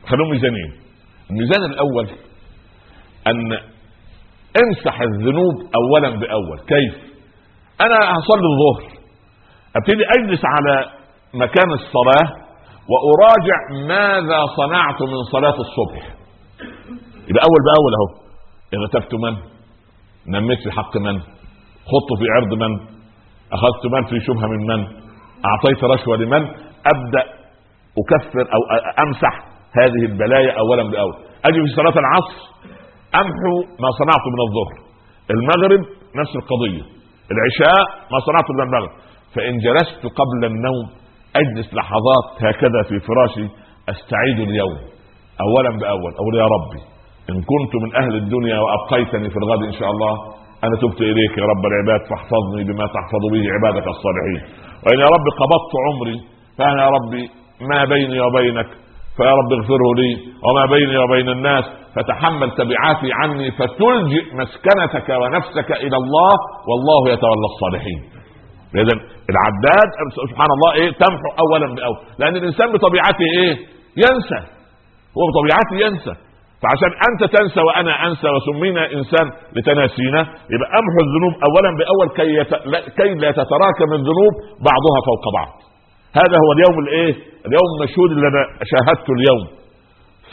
خلوهم 0.07 0.31
ميزانين. 0.31 0.73
الميزان 1.29 1.63
الأول 1.63 2.09
أن 3.27 3.53
امسح 4.63 5.01
الذنوب 5.01 5.55
اولا 5.75 6.09
بأول. 6.09 6.59
كيف؟ 6.59 6.95
أنا 7.81 7.95
هصلي 7.95 8.47
الظهر. 8.53 8.91
أبتدي 9.75 10.03
أجلس 10.17 10.41
على 10.45 10.91
مكان 11.33 11.71
الصلاة 11.71 12.41
وأراجع 12.91 13.87
ماذا 13.87 14.45
صنعت 14.57 15.01
من 15.01 15.23
صلاة 15.31 15.55
الصبح. 15.59 16.15
يبقى 17.29 17.43
أول 17.43 17.61
بأول 17.67 17.93
أهو. 17.97 18.21
اغتبت 18.73 19.13
من؟ 19.13 19.37
نميت 20.27 20.59
في 20.63 20.71
حق 20.71 20.97
من؟ 20.97 21.19
خضت 21.91 22.19
في 22.19 22.25
عرض 22.35 22.53
من؟ 22.53 22.75
أخذت 23.53 23.85
مال 23.91 24.05
في 24.09 24.25
شبهة 24.25 24.47
من 24.47 24.67
من؟ 24.67 24.87
أعطيت 25.49 25.83
رشوة 25.83 26.17
لمن 26.17 26.43
أبدأ 26.93 27.23
أكفر 28.01 28.41
أو 28.55 28.61
أمسح 29.05 29.33
هذه 29.79 30.05
البلايا 30.11 30.51
اولا 30.59 30.83
بأول. 30.91 31.15
أجي 31.45 31.59
في 31.61 31.75
صلاة 31.75 31.97
العصر 32.03 32.37
أمحو 33.15 33.53
ما 33.83 33.89
صنعت 33.99 34.25
من 34.33 34.41
الظهر. 34.47 34.75
المغرب 35.31 35.81
نفس 36.19 36.33
القضية 36.35 36.83
العشاء 37.33 37.81
ما 38.11 38.19
صنعت 38.19 38.47
من 38.51 38.61
المغرب. 38.61 38.91
فإن 39.35 39.57
جلست 39.57 40.01
قبل 40.19 40.45
النوم 40.45 40.85
أجلس 41.35 41.73
لحظات 41.73 42.27
هكذا 42.37 42.81
في 42.89 42.99
فراشي 42.99 43.45
أستعيد 43.89 44.39
اليوم. 44.49 44.77
اولا 45.45 45.77
بأول 45.79 46.13
أقول 46.19 46.35
يا 46.35 46.45
ربي 46.55 46.81
إن 47.29 47.35
كنت 47.51 47.73
من 47.83 47.95
أهل 47.95 48.15
الدنيا 48.15 48.59
وأبقيتني 48.59 49.29
في 49.29 49.37
الغد 49.37 49.63
إن 49.63 49.73
شاء 49.73 49.89
الله 49.89 50.13
أنا 50.63 50.75
تبت 50.81 51.01
إليك 51.01 51.37
يا 51.37 51.45
رب 51.45 51.63
العباد 51.65 52.01
فاحفظني 52.09 52.63
بما 52.63 52.85
تحفظ 52.85 53.23
به 53.33 53.43
عبادك 53.55 53.87
الصالحين. 53.87 54.41
وإن 54.85 54.99
يا 54.99 55.05
رب 55.05 55.25
قبضت 55.41 55.73
عمري 55.87 56.17
فأنا 56.57 56.83
يا 56.83 56.89
ربي 56.89 57.29
ما 57.69 57.85
بيني 57.85 58.19
وبينك 58.19 58.67
فيا 59.17 59.31
رب 59.31 59.51
اغفره 59.53 59.93
لي 59.95 60.11
وما 60.45 60.65
بيني 60.65 60.97
وبين 60.97 61.29
الناس 61.29 61.65
فتحمل 61.95 62.51
تبعاتي 62.51 63.09
عني 63.11 63.51
فتلجئ 63.51 64.25
مسكنتك 64.33 65.09
ونفسك 65.09 65.71
إلى 65.71 65.97
الله 66.03 66.31
والله 66.69 67.13
يتولى 67.13 67.45
الصالحين. 67.53 67.99
اذا 68.75 68.95
العداد 69.33 69.89
سبحان 70.29 70.51
الله 70.55 70.73
إيه؟ 70.73 70.91
تمحو 70.91 71.29
اولا 71.39 71.75
بأول. 71.75 71.97
لأن 72.19 72.35
الإنسان 72.35 72.71
بطبيعته 72.73 73.25
إيه؟ 73.37 73.53
ينسى. 73.97 74.39
هو 75.17 75.21
بطبيعته 75.29 75.75
ينسى. 75.85 76.30
فعشان 76.61 76.91
أنت 77.09 77.21
تنسى 77.35 77.61
وأنا 77.67 77.93
أنسى 78.07 78.27
وسمينا 78.35 78.83
إنسان 78.97 79.25
لتناسينا 79.55 80.21
يبقى 80.53 80.69
أمحو 80.79 80.99
الذنوب 81.05 81.33
اولا 81.47 81.71
بأول 81.79 82.07
كي 82.19 82.29
يت... 82.39 82.51
كي 82.97 83.13
لا 83.23 83.31
تتراكم 83.31 83.89
الذنوب 83.99 84.33
بعضها 84.69 84.97
فوق 85.09 85.23
بعض. 85.37 85.51
هذا 86.21 86.35
هو 86.43 86.49
اليوم 86.57 86.75
الإيه؟ 86.83 87.13
اليوم 87.47 87.67
المشهود 87.75 88.11
اللي 88.11 88.27
أنا 88.31 88.43
شاهدته 88.71 89.11
اليوم. 89.17 89.43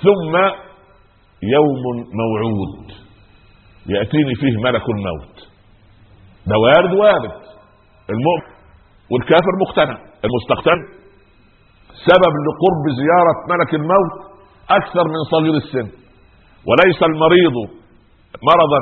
ثم 0.04 0.34
يوم 1.56 1.82
موعود. 2.20 2.86
يأتيني 3.86 4.34
فيه 4.40 4.54
ملك 4.64 4.84
الموت. 4.94 5.36
ده 6.46 6.56
وارد 6.62 6.92
وارد. 7.00 7.38
المؤمن 8.14 8.52
والكافر 9.12 9.52
مقتنع. 9.64 9.98
المستقتن 10.26 10.78
سبب 12.08 12.34
لقرب 12.46 12.84
زيارة 13.00 13.36
ملك 13.52 13.74
الموت 13.74 14.12
أكثر 14.70 15.04
من 15.14 15.20
صغير 15.32 15.54
السن. 15.54 15.97
وليس 16.68 17.02
المريض 17.02 17.56
مرضا 18.50 18.80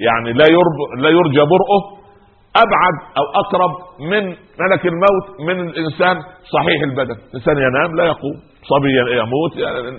يعني 0.00 0.32
لا 0.32 0.44
لا 1.02 1.08
يرجى 1.08 1.40
برؤه 1.40 1.82
أبعد 2.56 2.96
أو 3.18 3.24
أقرب 3.42 3.72
من 4.00 4.24
ملك 4.62 4.86
الموت 4.86 5.26
من 5.40 5.68
الإنسان 5.68 6.16
صحيح 6.54 6.82
البدن. 6.82 7.16
الإنسان 7.30 7.56
ينام 7.58 7.96
لا 7.96 8.04
يقوم 8.04 8.36
صبي 8.62 9.18
يموت 9.18 9.52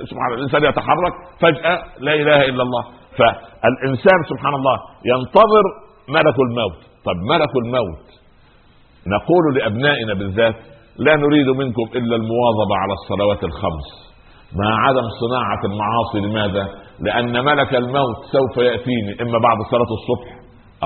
سبحان 0.10 0.28
الله 0.28 0.38
الإنسان 0.38 0.64
يتحرك 0.64 1.14
فجأة 1.42 1.84
لا 2.00 2.14
إله 2.14 2.46
إلا 2.50 2.64
الله. 2.64 2.84
فالإنسان 3.18 4.20
سبحان 4.30 4.54
الله 4.54 4.78
ينتظر 5.06 5.66
ملك 6.10 6.40
الموت. 6.40 6.80
طب 7.06 7.18
ملك 7.34 7.52
الموت 7.66 8.06
نقول 9.08 9.56
لأبنائنا 9.56 10.14
بالذات 10.14 10.56
لا 10.98 11.16
نريد 11.16 11.48
منكم 11.48 11.86
إلا 11.96 12.16
المواظبة 12.16 12.76
على 12.76 12.94
الصلوات 12.94 13.44
الخمس. 13.44 14.15
مع 14.62 14.70
عدم 14.86 15.06
صناعة 15.24 15.62
المعاصي. 15.70 16.18
لماذا؟ 16.26 16.64
لأن 17.00 17.46
ملك 17.46 17.76
الموت 17.76 18.18
سوف 18.36 18.58
يأتيني 18.58 19.12
إما 19.22 19.38
بعد 19.48 19.58
صلاة 19.72 19.92
الصبح 19.98 20.30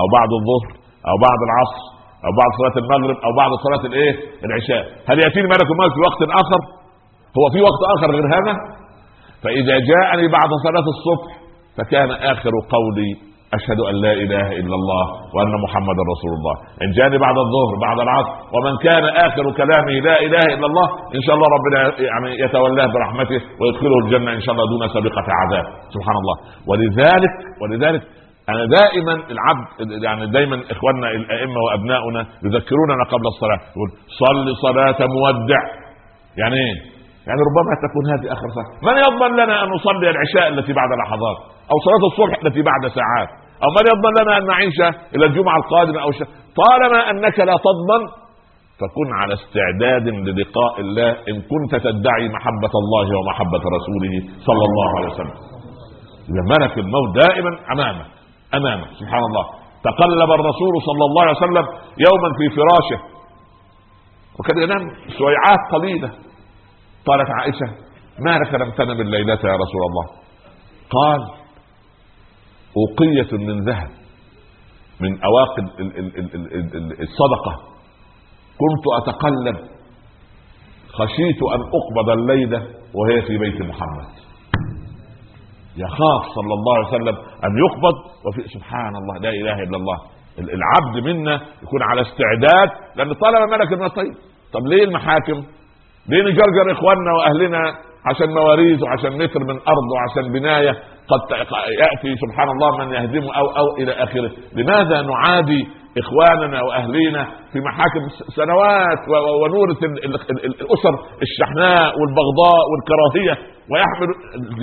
أو 0.00 0.06
بعد 0.16 0.30
الظهر 0.38 0.70
أو 1.10 1.16
بعد 1.26 1.40
العصر 1.48 1.82
أو 2.26 2.30
بعد 2.40 2.50
صلاة 2.60 2.76
المغرب 2.82 3.16
أو 3.26 3.32
بعد 3.40 3.50
صلاة 3.66 3.84
الإيه؟ 3.90 4.14
العشاء. 4.46 4.84
هل 5.08 5.16
يأتيني 5.24 5.46
ملك 5.54 5.68
الموت 5.74 5.92
في 5.96 6.00
وقت 6.08 6.20
آخر؟ 6.42 6.60
هو 7.38 7.44
في 7.54 7.60
وقت 7.68 7.82
آخر 7.96 8.08
غير 8.16 8.26
هذا؟ 8.36 8.54
فإذا 9.42 9.76
جاءني 9.90 10.26
بعد 10.28 10.50
صلاة 10.66 10.86
الصبح 10.94 11.30
فكان 11.76 12.10
آخر 12.10 12.50
قولي 12.74 13.29
أشهد 13.58 13.80
أن 13.90 13.94
لا 14.04 14.12
إله 14.12 14.46
إلا 14.60 14.74
الله 14.80 15.04
وأن 15.34 15.52
محمدا 15.64 16.02
رسول 16.14 16.32
الله. 16.38 16.54
ان 16.84 16.90
جاني 16.98 17.18
بعد 17.18 17.36
الظهر 17.44 17.72
بعد 17.86 17.98
العصر 18.06 18.32
ومن 18.54 18.74
كان 18.86 19.04
آخر 19.26 19.44
كلامه 19.60 19.94
لا 20.08 20.16
إله 20.26 20.44
إلا 20.54 20.66
الله 20.70 20.86
إن 21.16 21.22
شاء 21.26 21.34
الله 21.36 21.48
ربنا 21.56 21.78
يعني 22.08 22.28
يتولاه 22.44 22.86
برحمته 22.94 23.40
ويدخله 23.60 23.96
الجنة 24.04 24.30
إن 24.38 24.40
شاء 24.40 24.52
الله 24.54 24.66
دون 24.72 24.82
سابقة 24.94 25.26
عذاب. 25.40 25.66
سبحان 25.94 26.16
الله. 26.22 26.36
ولذلك 26.70 27.34
ولذلك 27.62 28.02
أنا 28.52 28.62
دائما 28.78 29.14
العبد 29.34 29.66
يعني 30.06 30.26
دايما 30.26 30.56
إخواننا 30.70 31.08
الأئمة 31.20 31.58
وأبناؤنا 31.66 32.20
يذكروننا 32.44 33.04
قبل 33.12 33.26
الصلاة 33.34 33.60
يقول 33.72 33.90
صل 34.22 34.46
صلاة 34.66 35.00
مودع. 35.16 35.62
يعني 36.40 36.56
إيه؟ 36.64 36.76
يعني 37.26 37.40
ربما 37.48 37.72
تكون 37.86 38.04
هذه 38.12 38.26
آخر 38.36 38.46
صلاة. 38.56 38.70
من 38.88 38.96
يضمن 39.04 39.32
لنا 39.40 39.64
أن 39.64 39.68
نصلي 39.76 40.10
العشاء 40.10 40.48
التي 40.48 40.72
بعد 40.72 40.90
لحظات 41.00 41.38
أو 41.72 41.76
صلاة 41.86 42.04
الصبح 42.10 42.34
التي 42.44 42.62
بعد 42.62 42.82
ساعات؟ 42.98 43.30
أو 43.62 43.68
من 43.76 43.84
يضمن 43.90 44.12
لنا 44.20 44.32
أن 44.38 44.44
نعيش 44.46 44.78
إلى 45.14 45.24
الجمعة 45.26 45.56
القادمة 45.56 46.02
أو 46.02 46.10
طالما 46.62 47.10
أنك 47.10 47.38
لا 47.38 47.56
تضمن 47.66 48.02
فكن 48.80 49.08
على 49.20 49.34
استعداد 49.34 50.08
للقاء 50.08 50.80
الله 50.80 51.10
إن 51.10 51.36
كنت 51.52 51.72
تدعي 51.86 52.28
محبة 52.36 52.74
الله 52.82 53.06
ومحبة 53.18 53.62
رسوله 53.76 54.14
صلى 54.48 54.64
الله 54.68 54.88
عليه 54.98 55.10
وسلم. 55.14 55.36
ملك 56.52 56.78
الموت 56.78 57.10
دائما 57.24 57.50
أمامه 57.72 58.04
أمامه 58.54 58.86
سبحان 59.00 59.22
الله. 59.28 59.44
تقلب 59.84 60.30
الرسول 60.38 60.74
صلى 60.88 61.04
الله 61.08 61.22
عليه 61.22 61.36
وسلم 61.36 61.66
يوما 62.06 62.28
في 62.38 62.46
فراشه. 62.56 62.98
وكان 64.38 64.62
ينام 64.62 64.82
سويعات 65.18 65.62
قليلة. 65.72 66.10
قالت 67.06 67.30
عائشة 67.38 67.68
ما 68.24 68.38
لك 68.38 68.54
لم 68.54 68.70
تنم 68.70 69.00
الليلة 69.00 69.40
يا 69.44 69.56
رسول 69.64 69.82
الله؟ 69.88 70.06
قال 70.96 71.39
أوقية 72.76 73.46
من 73.46 73.60
ذهب 73.64 73.90
من 75.00 75.18
أواقد 75.24 75.64
الصدقة. 77.00 77.52
كنت 78.60 78.84
أتقلب. 79.02 79.56
خشيت 80.92 81.40
أن 81.54 81.60
أقبض 81.78 82.10
الليلة 82.10 82.58
وهي 82.94 83.22
في 83.22 83.38
بيت 83.38 83.60
محمد. 83.62 84.08
يخاف 85.76 86.22
صلى 86.34 86.54
الله 86.54 86.76
عليه 86.76 86.88
وسلم 86.88 87.16
أن 87.44 87.52
يقبض 87.64 87.94
وفي 88.26 88.48
سبحان 88.48 88.96
الله 88.96 89.14
لا 89.20 89.30
إله 89.30 89.62
إلا 89.62 89.76
الله. 89.76 89.98
العبد 90.38 91.04
منا 91.08 91.34
يكون 91.62 91.82
على 91.82 92.00
استعداد 92.00 92.68
لأن 92.96 93.12
طالما 93.12 93.46
ملك 93.56 93.72
الموت 93.72 93.96
طيب 93.96 94.14
طب 94.52 94.66
ليه 94.66 94.84
المحاكم؟ 94.84 95.42
ليه 96.08 96.22
نجرجر 96.22 96.72
إخواننا 96.72 97.12
وأهلنا 97.18 97.74
عشان 98.06 98.34
مواريث 98.34 98.82
وعشان 98.82 99.12
متر 99.22 99.40
من 99.40 99.50
أرض 99.72 99.86
وعشان 99.94 100.32
بناية؟ 100.32 100.70
قد 101.10 101.20
يأتي 101.82 102.16
سبحان 102.24 102.48
الله 102.50 102.70
من 102.78 102.94
يهدمه 102.94 103.36
أو 103.36 103.46
أو 103.60 103.76
إلى 103.78 103.92
آخره. 103.92 104.30
لماذا 104.52 105.02
نعادي 105.02 105.68
إخواننا 105.98 106.62
وأهلينا 106.62 107.24
في 107.52 107.58
محاكم 107.60 108.02
سنوات 108.36 109.00
ونورث 109.42 109.82
الأسر 110.44 110.94
الشحناء 111.22 111.92
والبغضاء 111.98 112.64
والكراهية 112.70 113.34
ويحمل 113.70 114.08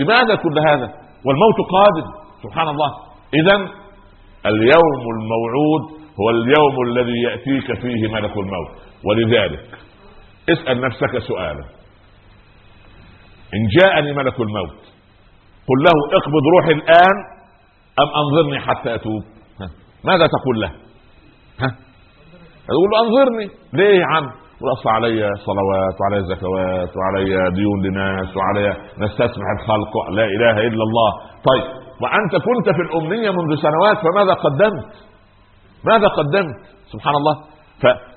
لماذا 0.02 0.36
كل 0.36 0.60
هذا؟ 0.70 0.88
والموت 1.26 1.60
قادم 1.72 2.08
سبحان 2.44 2.68
الله. 2.68 2.92
اذا 3.34 3.56
اليوم 4.46 5.02
الموعود 5.16 5.84
هو 6.20 6.30
اليوم 6.30 6.76
الذي 6.88 7.22
يأتيك 7.22 7.82
فيه 7.82 8.14
ملك 8.14 8.38
الموت. 8.38 8.72
ولذلك 9.06 9.66
اسأل 10.50 10.82
نفسك 10.82 11.18
سؤالا. 11.28 11.64
إن 13.56 13.68
جاءني 13.80 14.14
ملك 14.14 14.40
الموت 14.40 14.97
قل 15.70 15.80
له 15.88 15.96
اقبض 16.20 16.44
روحي 16.56 16.72
الآن 16.72 17.16
أم 18.02 18.10
أنظرني 18.22 18.60
حتى 18.60 18.96
أتوب؟ 18.96 19.24
ماذا 20.04 20.28
تقول 20.28 20.62
له؟ 20.62 20.72
ها. 21.62 21.70
تقول 22.68 22.90
له 22.92 22.98
أنظرني. 23.06 23.48
ليه 23.74 24.00
يا 24.00 24.06
عم؟ 24.06 24.26
اصل 24.74 24.90
علي 24.90 25.20
صلوات 25.48 25.96
وعلي 26.02 26.24
زكوات 26.32 26.92
وعلي 26.98 27.52
ديون 27.56 27.78
لناس 27.86 28.38
وعلي 28.38 28.68
نستسمح 29.00 29.48
الخلق 29.60 29.94
لا 30.12 30.24
إله 30.24 30.68
إلا 30.68 30.84
الله. 30.88 31.12
طيب 31.50 31.66
وأنت 32.02 32.34
كنت 32.48 32.76
في 32.76 32.82
الأمنية 32.88 33.30
منذ 33.30 33.56
سنوات 33.56 33.98
فماذا 33.98 34.34
قدمت؟ 34.34 34.92
ماذا 35.86 36.08
قدمت؟ 36.08 36.60
سبحان 36.94 37.16
الله. 37.16 37.36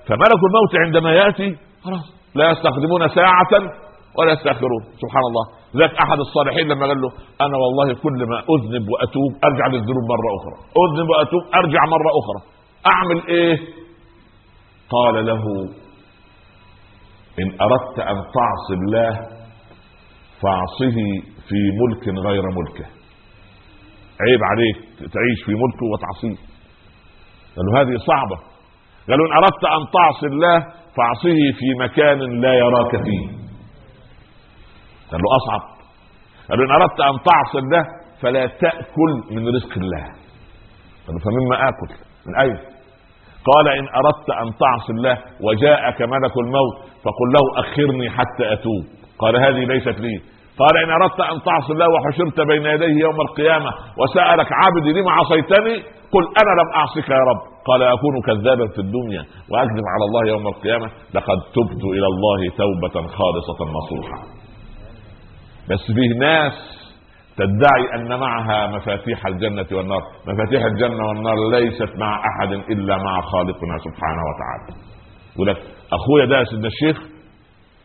فملك 0.07 0.41
الموت 0.49 0.73
عندما 0.87 1.13
يأتي 1.13 1.57
خلاص 1.85 2.15
لا 2.35 2.51
يستخدمون 2.51 3.09
ساعة 3.09 3.53
ولا 4.19 4.33
يستاخرون 4.33 4.83
سبحان 5.03 5.25
الله. 5.31 5.45
ذاك 5.81 5.95
أحد 6.05 6.19
الصالحين 6.27 6.69
لما 6.69 6.87
قال 6.87 7.01
له 7.03 7.11
أنا 7.47 7.57
والله 7.63 7.95
كل 8.05 8.19
ما 8.31 8.39
أذنب 8.55 8.85
وأتوب 8.93 9.31
أرجع 9.45 9.67
للذنوب 9.67 10.05
مرة 10.15 10.29
أخرى. 10.39 10.57
أذنب 10.83 11.09
وأتوب 11.11 11.43
أرجع 11.55 11.83
مرة 11.95 12.11
أخرى. 12.21 12.41
أعمل 12.95 13.19
إيه؟ 13.29 13.57
قال 14.91 15.27
له 15.27 15.43
إن 17.41 17.49
أردت 17.67 17.99
أن 17.99 18.17
تعصي 18.37 18.75
الله 18.81 19.13
فاعصه 20.43 20.97
في 21.49 21.61
ملك 21.81 22.25
غير 22.27 22.43
ملكه. 22.43 22.87
عيب 24.27 24.41
عليك 24.51 24.77
تعيش 24.99 25.39
في 25.47 25.53
ملكه 25.53 25.87
وتعصيه. 25.93 26.39
قالوا 27.57 27.79
هذه 27.81 27.97
صعبة. 28.07 28.37
قالوا 29.09 29.27
إن 29.27 29.33
أردت 29.33 29.65
أن 29.65 29.83
تعصي 29.93 30.27
الله 30.27 30.59
فاعصيه 30.97 31.53
في 31.53 31.75
مكان 31.81 32.41
لا 32.41 32.55
يراك 32.55 32.91
فيه. 33.05 33.50
قال 35.11 35.21
له 35.23 35.37
أصعب. 35.37 35.63
قالوا 36.51 36.65
إن 36.67 36.71
أردت 36.71 37.01
أن 37.01 37.17
تعصي 37.31 37.59
الله 37.59 37.85
فلا 38.23 38.47
تأكل 38.47 39.13
من 39.31 39.49
رزق 39.57 39.73
الله. 39.77 40.05
قالوا 41.07 41.21
فمما 41.25 41.69
آكل؟ 41.69 41.91
من 42.27 42.35
أين؟ 42.41 42.59
قال 43.51 43.69
إن 43.79 43.87
أردت 44.01 44.31
أن 44.43 44.49
تعصي 44.59 44.93
الله 44.93 45.19
وجاءك 45.41 46.03
ملك 46.03 46.35
الموت 46.45 46.77
فقل 47.05 47.29
له 47.35 47.45
أخرني 47.63 48.11
حتى 48.11 48.53
أتوب. 48.53 48.85
قال 49.19 49.37
هذه 49.37 49.65
ليست 49.73 50.01
لي. 50.01 50.17
قال 50.59 50.85
إن 50.85 50.91
أردت 50.91 51.21
أن 51.21 51.43
تعصي 51.43 51.73
الله 51.73 51.89
وحشرت 51.95 52.41
بين 52.41 52.67
يديه 52.67 53.01
يوم 53.01 53.21
القيامة 53.21 53.71
وسألك 53.99 54.49
عبدي 54.53 55.01
لما 55.01 55.13
عصيتني؟ 55.13 55.77
قل 56.15 56.25
أنا 56.43 56.53
لم 56.61 56.69
أعصك 56.77 57.09
يا 57.09 57.23
رب. 57.31 57.43
قال 57.67 57.83
أكون 57.83 58.15
كذابا 58.27 58.67
في 58.75 58.79
الدنيا 58.79 59.23
وأكذب 59.51 59.87
على 59.95 60.05
الله 60.09 60.23
يوم 60.33 60.47
القيامة. 60.47 60.87
لقد 61.15 61.39
تبت 61.57 61.83
إلى 61.85 62.07
الله 62.13 62.41
توبة 62.57 63.07
خالصة 63.09 63.59
نصوحا. 63.79 64.41
بس 65.69 65.87
فيه 65.87 66.19
ناس 66.19 66.53
تدعي 67.37 67.85
أن 67.95 68.21
معها 68.21 68.67
مفاتيح 68.67 69.27
الجنة 69.27 69.67
والنار. 69.73 70.03
مفاتيح 70.27 70.65
الجنة 70.65 71.07
والنار 71.09 71.35
ليست 71.51 71.99
مع 71.99 72.21
أحد 72.29 72.53
إلا 72.53 72.97
مع 72.97 73.21
خالقنا 73.21 73.79
سبحانه 73.79 74.23
وتعالى. 74.31 74.81
يقول 75.35 75.47
لك 75.49 75.57
أخويا 75.93 76.25
ده 76.25 76.45
سيدنا 76.45 76.69
الشيخ 76.69 77.03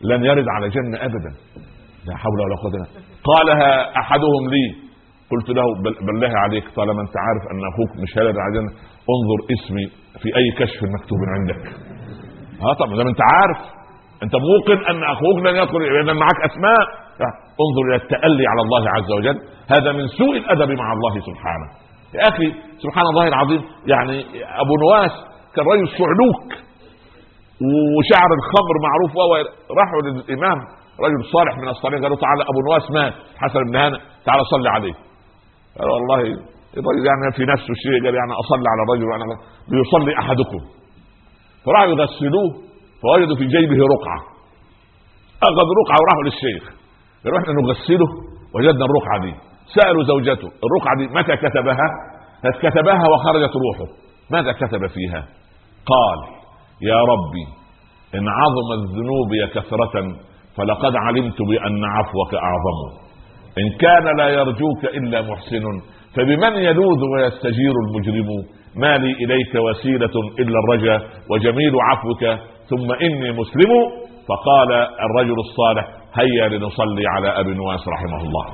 لن 0.00 0.24
يرد 0.24 0.44
على 0.48 0.68
جنة 0.68 0.96
ابدا. 0.96 1.32
لا 2.06 2.16
حول 2.16 2.40
ولا 2.40 2.56
قوة 2.62 2.72
إلا 2.74 2.86
قالها 3.24 3.98
أحدهم 3.98 4.44
لي. 4.50 4.86
قلت 5.30 5.48
له 5.48 5.62
بالله 6.06 6.38
عليك 6.38 6.64
طالما 6.76 7.00
أنت 7.02 7.14
عارف 7.26 7.42
أن 7.52 7.60
أخوك 7.72 8.02
مش 8.02 8.18
هيرد 8.18 8.34
على 8.38 8.52
جنة. 8.54 8.70
انظر 9.14 9.38
اسمي 9.54 9.86
في 10.22 10.28
أي 10.36 10.46
كشف 10.58 10.82
مكتوب 10.82 11.18
عندك. 11.36 11.62
آه 12.62 12.74
طبعا 12.74 12.94
ما 13.04 13.10
أنت 13.10 13.20
عارف 13.32 13.58
أنت 14.22 14.32
موقن 14.36 14.84
أن 14.90 15.02
أخوك 15.02 15.38
لن 15.46 15.56
يدخل 15.56 15.78
لأن 15.78 16.16
معك 16.16 16.38
أسماء. 16.50 17.06
انظر 17.64 17.82
إلى 17.88 17.96
التألي 18.02 18.44
على 18.52 18.60
الله 18.66 18.90
عز 18.90 19.10
وجل. 19.12 19.38
هذا 19.74 19.92
من 19.92 20.06
سوء 20.06 20.36
الأدب 20.36 20.70
مع 20.70 20.92
الله 20.92 21.14
سبحانه. 21.28 21.68
يا 22.14 22.22
أخي 22.28 22.48
سبحان 22.84 23.06
الله 23.12 23.28
العظيم 23.28 23.62
يعني 23.86 24.16
أبو 24.62 24.74
نواس 24.84 25.14
كان 25.54 25.64
رجل 25.72 25.88
صعلوك 25.88 26.46
وشعر 27.96 28.30
الخمر 28.38 28.74
معروف 28.86 29.16
وهو 29.16 29.34
راحوا 29.80 30.00
للإمام 30.06 30.58
رجل 31.04 31.24
صالح 31.34 31.58
من 31.58 31.68
الصالحين. 31.68 32.02
قالوا 32.02 32.16
تعالى 32.16 32.42
أبو 32.42 32.60
نواس 32.68 32.90
مات 32.90 33.14
حسن 33.42 33.60
بن 33.70 33.76
هانئ 33.76 33.98
تعالى 34.26 34.42
صلي 34.54 34.68
عليه. 34.68 34.94
قال 35.78 35.88
والله 35.90 36.20
الرجل 36.80 37.02
يعني 37.08 37.32
في 37.36 37.42
نفسه 37.52 37.72
شيء 37.84 38.04
قال 38.04 38.14
يعني 38.20 38.32
أصلي 38.42 38.68
على 38.72 38.82
الرجل 38.86 39.06
وأنا 39.10 39.24
ليصلي 39.72 40.12
أحدكم. 40.22 40.60
فراحوا 41.64 41.86
يغسلوه 41.86 42.48
فوجدوا 43.02 43.36
في 43.36 43.46
جيبه 43.54 43.78
رقعة. 43.94 44.20
اخذ 45.48 45.68
رقعة 45.80 45.98
وراحوا 46.02 46.24
للشيخ. 46.28 46.64
إحنا 47.38 47.52
نغسله 47.60 48.08
وجدنا 48.54 48.84
الرقعة 48.88 49.18
دي. 49.24 49.32
سألوا 49.74 50.04
زوجته 50.04 50.48
الرقعة 50.66 50.94
دي 50.98 51.06
متى 51.18 51.36
كتبها؟ 51.36 51.88
كتبها 52.62 53.04
وخرجت 53.12 53.54
روحه. 53.64 53.88
ماذا 54.30 54.52
كتب 54.52 54.86
فيها؟ 54.86 55.20
قال 55.92 56.18
يا 56.82 56.98
ربي 57.12 57.44
إن 58.14 58.28
عظمت 58.28 58.80
ذنوبي 58.96 59.40
كثرة 59.54 59.94
فلقد 60.56 60.96
علمت 60.96 61.38
بأن 61.50 61.84
عفوك 61.84 62.34
أعظم. 62.34 62.78
إن 63.58 63.78
كان 63.78 64.16
لا 64.18 64.28
يرجوك 64.28 64.84
إلا 64.84 65.22
محسن 65.22 65.64
فبمن 66.14 66.54
يلوذ 66.68 67.00
ويستجير 67.12 67.74
المجرم؟ 67.86 68.28
ما 68.76 68.98
لي 68.98 69.12
إليك 69.24 69.54
وسيلة 69.54 70.14
إلا 70.38 70.58
الرجا 70.64 70.96
وجميل 71.30 71.74
عفوك 71.90 72.22
ثم 72.70 72.88
إني 73.06 73.32
مسلم؟ 73.32 73.72
فقال 74.28 74.72
الرجل 75.06 75.34
الصالح 75.46 75.86
هيا 76.18 76.48
لنصلي 76.48 77.04
على 77.14 77.40
أبي 77.40 77.54
نواس 77.54 77.88
رحمه 77.88 78.20
الله. 78.26 78.46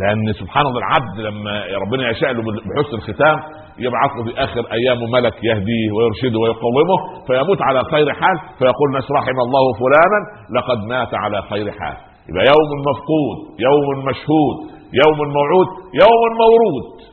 لأن 0.00 0.32
سبحان 0.32 0.66
الله 0.66 0.78
العبد 0.78 1.16
لما 1.26 1.64
ربنا 1.84 2.10
يشاء 2.10 2.32
له 2.32 2.42
بحسن 2.42 2.96
الختام 2.96 3.38
يبعث 3.78 4.10
له 4.16 4.24
في 4.24 4.32
آخر 4.44 4.62
ايامه 4.72 5.06
ملك 5.16 5.36
يهديه 5.44 5.88
ويرشده 5.96 6.38
ويقومه 6.38 6.98
فيموت 7.26 7.62
على 7.62 7.80
خير 7.92 8.12
حال 8.12 8.36
فيقول 8.58 8.88
ناس 8.92 9.06
رحم 9.18 9.38
الله 9.46 9.64
فلانا 9.80 10.20
لقد 10.56 10.78
مات 10.88 11.14
على 11.14 11.42
خير 11.42 11.66
حال. 11.78 11.96
يبقى 12.28 12.44
يوم 12.52 12.70
مفقود 12.88 13.38
يوم 13.66 13.86
مشهود 14.08 14.56
يوم 15.02 15.18
موعود 15.36 15.68
يوم 16.02 16.22
مورود. 16.42 17.07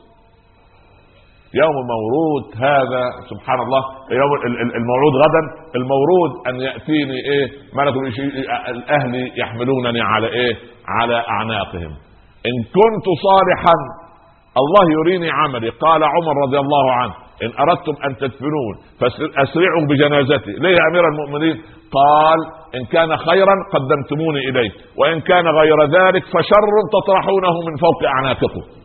يوم 1.62 1.76
مورود 1.92 2.44
هذا 2.68 3.02
سبحان 3.30 3.60
الله 3.60 3.82
يوم 4.20 4.32
الموعود 4.80 5.14
غدا 5.22 5.42
المورود 5.78 6.32
أن 6.48 6.54
يأتيني 6.60 7.18
إيه؟ 7.32 7.46
ملك 7.78 7.94
الاهل 8.70 9.12
يحملونني 9.40 10.00
على 10.00 10.26
إيه؟ 10.26 10.54
على 10.88 11.24
أعناقهم. 11.28 11.92
إن 12.48 12.56
كنت 12.76 13.06
صالحا 13.26 13.76
الله 14.62 14.84
يريني 14.98 15.30
عملي. 15.30 15.68
قال 15.68 16.04
عمر 16.04 16.34
رضي 16.46 16.58
الله 16.58 16.92
عنه 16.92 17.14
إن 17.44 17.50
أردتم 17.62 17.94
أن 18.06 18.16
تدفنون 18.16 18.74
فاسرعوا 19.00 19.86
بجنازتي. 19.90 20.52
ليه 20.52 20.74
يا 20.78 20.84
أمير 20.90 21.04
المؤمنين؟ 21.08 21.56
قال 21.98 22.38
إن 22.74 22.84
كان 22.84 23.16
خيرا 23.16 23.54
قدمتموني 23.74 24.38
اليه 24.48 24.70
وإن 24.98 25.20
كان 25.20 25.46
غير 25.60 25.78
ذلك 25.84 26.24
فشر 26.24 26.68
تطرحونه 26.96 27.54
من 27.66 27.76
فوق 27.76 28.00
أعناقكم. 28.16 28.75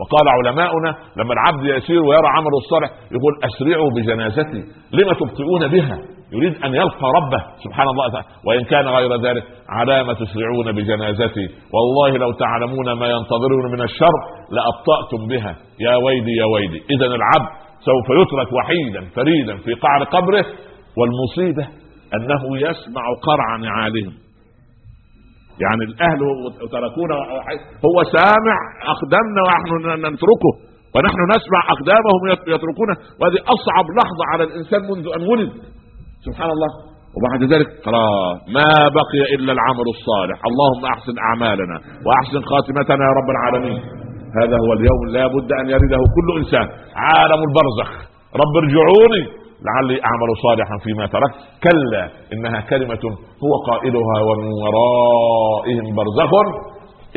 وقال 0.00 0.28
علماؤنا 0.28 0.96
لما 1.16 1.32
العبد 1.32 1.64
يسير 1.64 2.02
ويرى 2.02 2.28
عمله 2.36 2.58
الصالح 2.64 2.90
يقول 3.10 3.32
أسرعوا 3.48 3.90
بجنازتي 3.90 4.62
لما 4.92 5.12
تبطئون 5.12 5.68
بها؟ 5.68 5.98
يريد 6.32 6.64
أن 6.64 6.74
يلقى 6.74 7.06
ربه 7.18 7.42
سبحان 7.64 7.88
الله 7.88 8.10
تعالى. 8.12 8.26
وإن 8.46 8.64
كان 8.64 8.88
غير 8.88 9.16
ذلك 9.26 9.44
على 9.68 10.04
ما 10.04 10.12
تسرعون 10.12 10.72
بجنازتي. 10.72 11.46
والله 11.74 12.18
لو 12.18 12.32
تعلمون 12.32 12.92
ما 12.92 13.06
ينتظرون 13.06 13.72
من 13.72 13.82
الشر 13.82 14.16
لأبطأتم 14.50 15.26
بها. 15.26 15.56
يا 15.80 15.96
ويلي 15.96 16.32
يا 16.36 16.44
ويلي. 16.44 16.80
اذا 16.90 17.06
العبد 17.06 17.50
سوف 17.80 18.06
يترك 18.20 18.52
وحيدا 18.52 19.02
فريدا 19.16 19.56
في 19.56 19.74
قعر 19.74 20.04
قبره 20.04 20.44
والمصيبة 20.98 21.68
أنه 22.14 22.56
يسمع 22.56 23.02
قرع 23.22 23.56
نعالهم. 23.56 24.12
يعني 25.64 25.82
الأهل 25.90 26.20
تركونا 26.74 27.16
هو 27.86 27.96
سامع 28.16 28.56
اقدامنا 28.94 29.40
ونحن 29.46 29.72
نتركه 30.14 30.52
ونحن 30.94 31.20
نسمع 31.34 31.60
أقدامهم 31.74 32.22
يتركونه 32.54 32.96
وهذه 33.18 33.40
أصعب 33.54 33.86
لحظة 33.98 34.22
على 34.32 34.42
الإنسان 34.48 34.80
منذ 34.90 35.06
أن 35.16 35.22
ولد. 35.30 35.52
سبحان 36.26 36.50
الله. 36.56 36.70
وبعد 37.16 37.40
ذلك 37.52 37.68
خلاص 37.86 38.36
ما 38.58 38.70
بقي 38.98 39.22
إلا 39.36 39.52
العمل 39.56 39.86
الصالح. 39.96 40.38
اللهم 40.50 40.82
أحسن 40.94 41.14
أعمالنا 41.28 41.76
وأحسن 42.06 42.40
خاتمتنا 42.50 43.02
يا 43.08 43.12
رب 43.20 43.30
العالمين. 43.34 43.80
هذا 44.40 44.56
هو 44.64 44.70
اليوم 44.78 45.00
لا 45.16 45.26
بد 45.26 45.50
أن 45.60 45.66
يرده 45.74 46.00
كل 46.16 46.28
إنسان. 46.40 46.66
عالم 47.06 47.40
البرزخ. 47.48 47.90
رب 48.42 48.54
ارجعوني. 48.62 49.22
لعلي 49.66 50.00
أعمل 50.08 50.30
صالحا 50.42 50.76
فيما 50.84 51.06
تركت. 51.06 51.38
كلا 51.64 52.04
إنها 52.32 52.60
كلمة 52.60 53.04
هو 53.44 53.52
قائلها 53.70 54.16
ومن 54.28 54.48
ورائهم 54.62 55.94
برزخ 55.96 56.30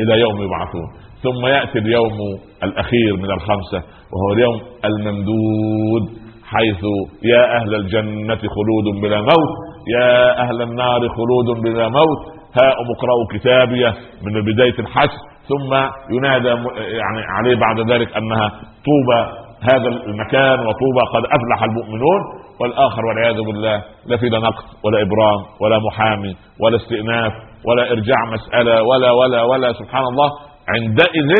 إلى 0.00 0.20
يوم 0.20 0.42
يبعثون. 0.42 0.88
ثم 1.22 1.46
يأتي 1.46 1.78
اليوم 1.78 2.16
الأخير 2.62 3.16
من 3.16 3.30
الخمسة 3.30 3.78
وهو 4.12 4.32
اليوم 4.34 4.60
الممدود 4.84 6.04
حيث 6.44 6.82
يا 7.24 7.56
أهل 7.56 7.74
الجنة 7.74 8.42
خلود 8.56 9.02
بلا 9.02 9.20
موت 9.20 9.52
يا 10.00 10.40
أهل 10.42 10.62
النار 10.62 11.00
خلود 11.08 11.62
بلا 11.64 11.88
موت. 11.88 12.20
هاؤم 12.62 12.86
اقرأوا 12.96 13.26
كتابيه 13.32 13.94
من 14.22 14.52
بداية 14.52 14.78
الحشر. 14.78 15.18
ثم 15.48 15.74
ينادى 16.16 16.48
يعني 16.48 17.20
عليه 17.36 17.56
بعد 17.56 17.90
ذلك 17.90 18.16
أنها 18.16 18.48
طوبى 18.86 19.20
هذا 19.62 19.88
المكان 19.88 20.58
وطوبى 20.66 21.04
قد 21.14 21.24
أفلح 21.24 21.62
المؤمنون 21.62 22.20
والآخر 22.60 23.06
والعياذ 23.06 23.36
بالله 23.46 23.84
لا 24.06 24.16
في 24.16 24.28
لا 24.28 24.38
نقد 24.38 24.64
ولا 24.84 25.02
إبرام 25.02 25.40
ولا 25.60 25.78
محامي 25.78 26.36
ولا 26.60 26.76
استئناف 26.76 27.32
ولا 27.66 27.90
إرجاع 27.90 28.20
مسألة 28.32 28.82
ولا 28.82 29.10
ولا 29.10 29.42
ولا 29.42 29.72
سبحان 29.72 30.04
الله. 30.04 30.30
عندئذ 30.68 31.30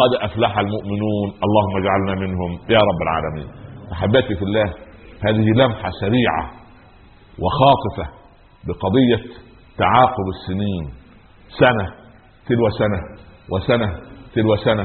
قد 0.00 0.30
أفلح 0.30 0.58
المؤمنون. 0.58 1.28
اللهم 1.44 1.74
اجعلنا 1.82 2.14
منهم 2.26 2.58
يا 2.70 2.78
رب 2.78 3.00
العالمين. 3.02 3.48
أحبتي 3.92 4.34
في 4.36 4.42
الله 4.42 4.74
هذه 5.26 5.46
لمحة 5.60 5.90
سريعة 6.00 6.44
وخاطفة 7.42 8.06
بقضية 8.66 9.34
تعاقب 9.78 10.26
السنين. 10.36 10.84
سنة 11.48 11.86
تلو 12.48 12.70
سنة 12.70 13.00
وسنة 13.52 13.88
تلو 14.34 14.56
سنة. 14.56 14.84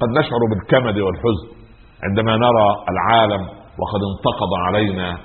قد 0.00 0.08
نشعر 0.18 0.40
بالكمد 0.50 0.98
والحزن. 0.98 1.63
عندما 2.04 2.36
نرى 2.36 2.68
العالم 2.92 3.42
وقد 3.80 4.00
انتقض 4.10 4.52
علينا 4.66 5.18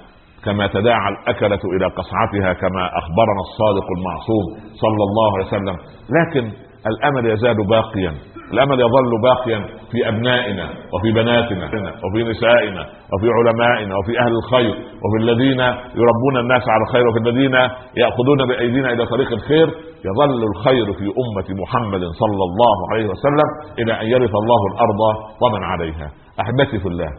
كما 0.46 0.68
تداعى 0.68 1.10
الأكلة 1.14 1.60
إلى 1.76 1.86
قصعتها 1.86 2.54
كما 2.54 2.84
أخبرنا 3.00 3.42
الصادق 3.48 3.88
المعصوم 3.98 4.46
صلى 4.84 5.04
الله 5.10 5.38
عليه 5.38 5.48
وسلم. 5.48 5.78
لكن 6.20 6.52
الأمل 6.88 7.26
يزال 7.26 7.68
باقيا. 7.68 8.14
الامل 8.54 8.82
يظل 8.82 9.12
باقيا 9.24 9.60
في 9.92 10.08
أبنائنا 10.08 10.70
وفي 10.94 11.12
بناتنا 11.12 11.66
وفي 12.04 12.24
نسائنا 12.24 12.82
وفي 13.14 13.28
علمائنا 13.38 13.98
وفي 13.98 14.20
أهل 14.20 14.32
الخير 14.44 14.74
وفي 15.04 15.18
الذين 15.24 15.60
يربون 16.02 16.38
الناس 16.40 16.64
على 16.70 16.84
الخير 16.88 17.08
وفي 17.08 17.20
الذين 17.20 17.56
يأخذون 17.98 18.48
بأيدينا 18.48 18.92
إلى 18.94 19.06
طريق 19.06 19.32
الخير 19.32 19.68
يظل 20.10 20.44
الخير 20.52 20.94
في 20.94 21.06
أمة 21.24 21.62
محمد 21.62 22.04
صلى 22.22 22.44
الله 22.50 22.78
عليه 22.92 23.06
وسلم 23.10 23.50
إلى 23.80 24.02
أن 24.02 24.08
يرث 24.08 24.34
الله 24.44 24.62
الأرض 24.72 25.02
ومن 25.44 25.64
عليها. 25.64 26.12
أحبتي 26.42 26.80
في 26.80 26.88
الله 26.88 27.12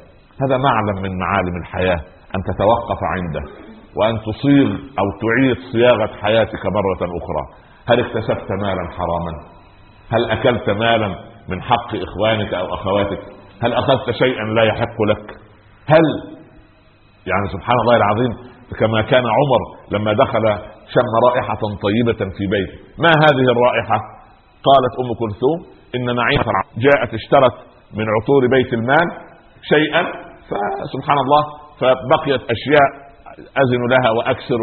هذا 0.42 0.56
معلم 0.56 1.02
من 1.02 1.18
معالم 1.18 1.56
الحياة 1.62 2.00
أن 2.36 2.40
تتوقف 2.54 3.00
عنده 3.14 3.44
وأن 3.96 4.18
تصيغ 4.18 4.68
أو 5.00 5.06
تعيد 5.24 5.56
صياغة 5.72 6.10
حياتك 6.22 6.66
مرة 6.66 7.02
أخرى. 7.18 7.42
هل 7.88 8.00
اكتسبت 8.00 8.52
مالا 8.62 8.90
حراما؟ 8.98 9.59
هل 10.12 10.30
أكلت 10.30 10.70
مالا 10.70 11.08
من 11.48 11.62
حق 11.62 11.94
إخوانك 11.94 12.54
أو 12.54 12.74
أخواتك؟ 12.74 13.20
هل 13.62 13.72
أخذت 13.72 14.10
شيئا 14.10 14.44
لا 14.56 14.62
يحق 14.62 15.02
لك؟ 15.08 15.30
هل 15.86 16.04
يعني 17.26 17.46
سبحان 17.52 17.76
الله 17.80 17.96
العظيم 17.96 18.50
كما 18.78 19.02
كان 19.02 19.24
عمر 19.26 19.62
لما 19.90 20.12
دخل 20.12 20.44
شم 20.94 21.12
رائحة 21.26 21.60
طيبة 21.86 22.30
في 22.38 22.46
بيته 22.46 22.78
ما 22.98 23.10
هذه 23.24 23.46
الرائحة؟ 23.54 23.98
قالت 24.68 24.92
أم 25.00 25.14
كلثوم 25.22 25.58
إن 25.94 26.16
نعيمة 26.16 26.52
جاءت 26.78 27.14
اشترت 27.14 27.54
من 27.94 28.04
عطور 28.16 28.46
بيت 28.50 28.72
المال 28.72 29.06
شيئا 29.62 30.02
فسبحان 30.48 31.18
الله 31.18 31.42
فبقيت 31.80 32.42
أشياء 32.50 32.88
أزن 33.62 33.82
لها 33.92 34.10
وأكسر 34.10 34.60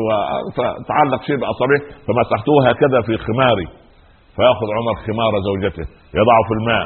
فتعلق 0.55 1.21
شيء 1.27 1.35
بأصابعه 1.35 1.81
فمسحته 2.07 2.69
هكذا 2.69 3.01
في 3.01 3.17
خماري. 3.17 3.67
فيأخذ 4.37 4.67
عمر 4.77 4.95
خمار 5.07 5.33
زوجته 5.47 5.85
يضعه 6.19 6.41
في 6.49 6.53
الماء 6.59 6.85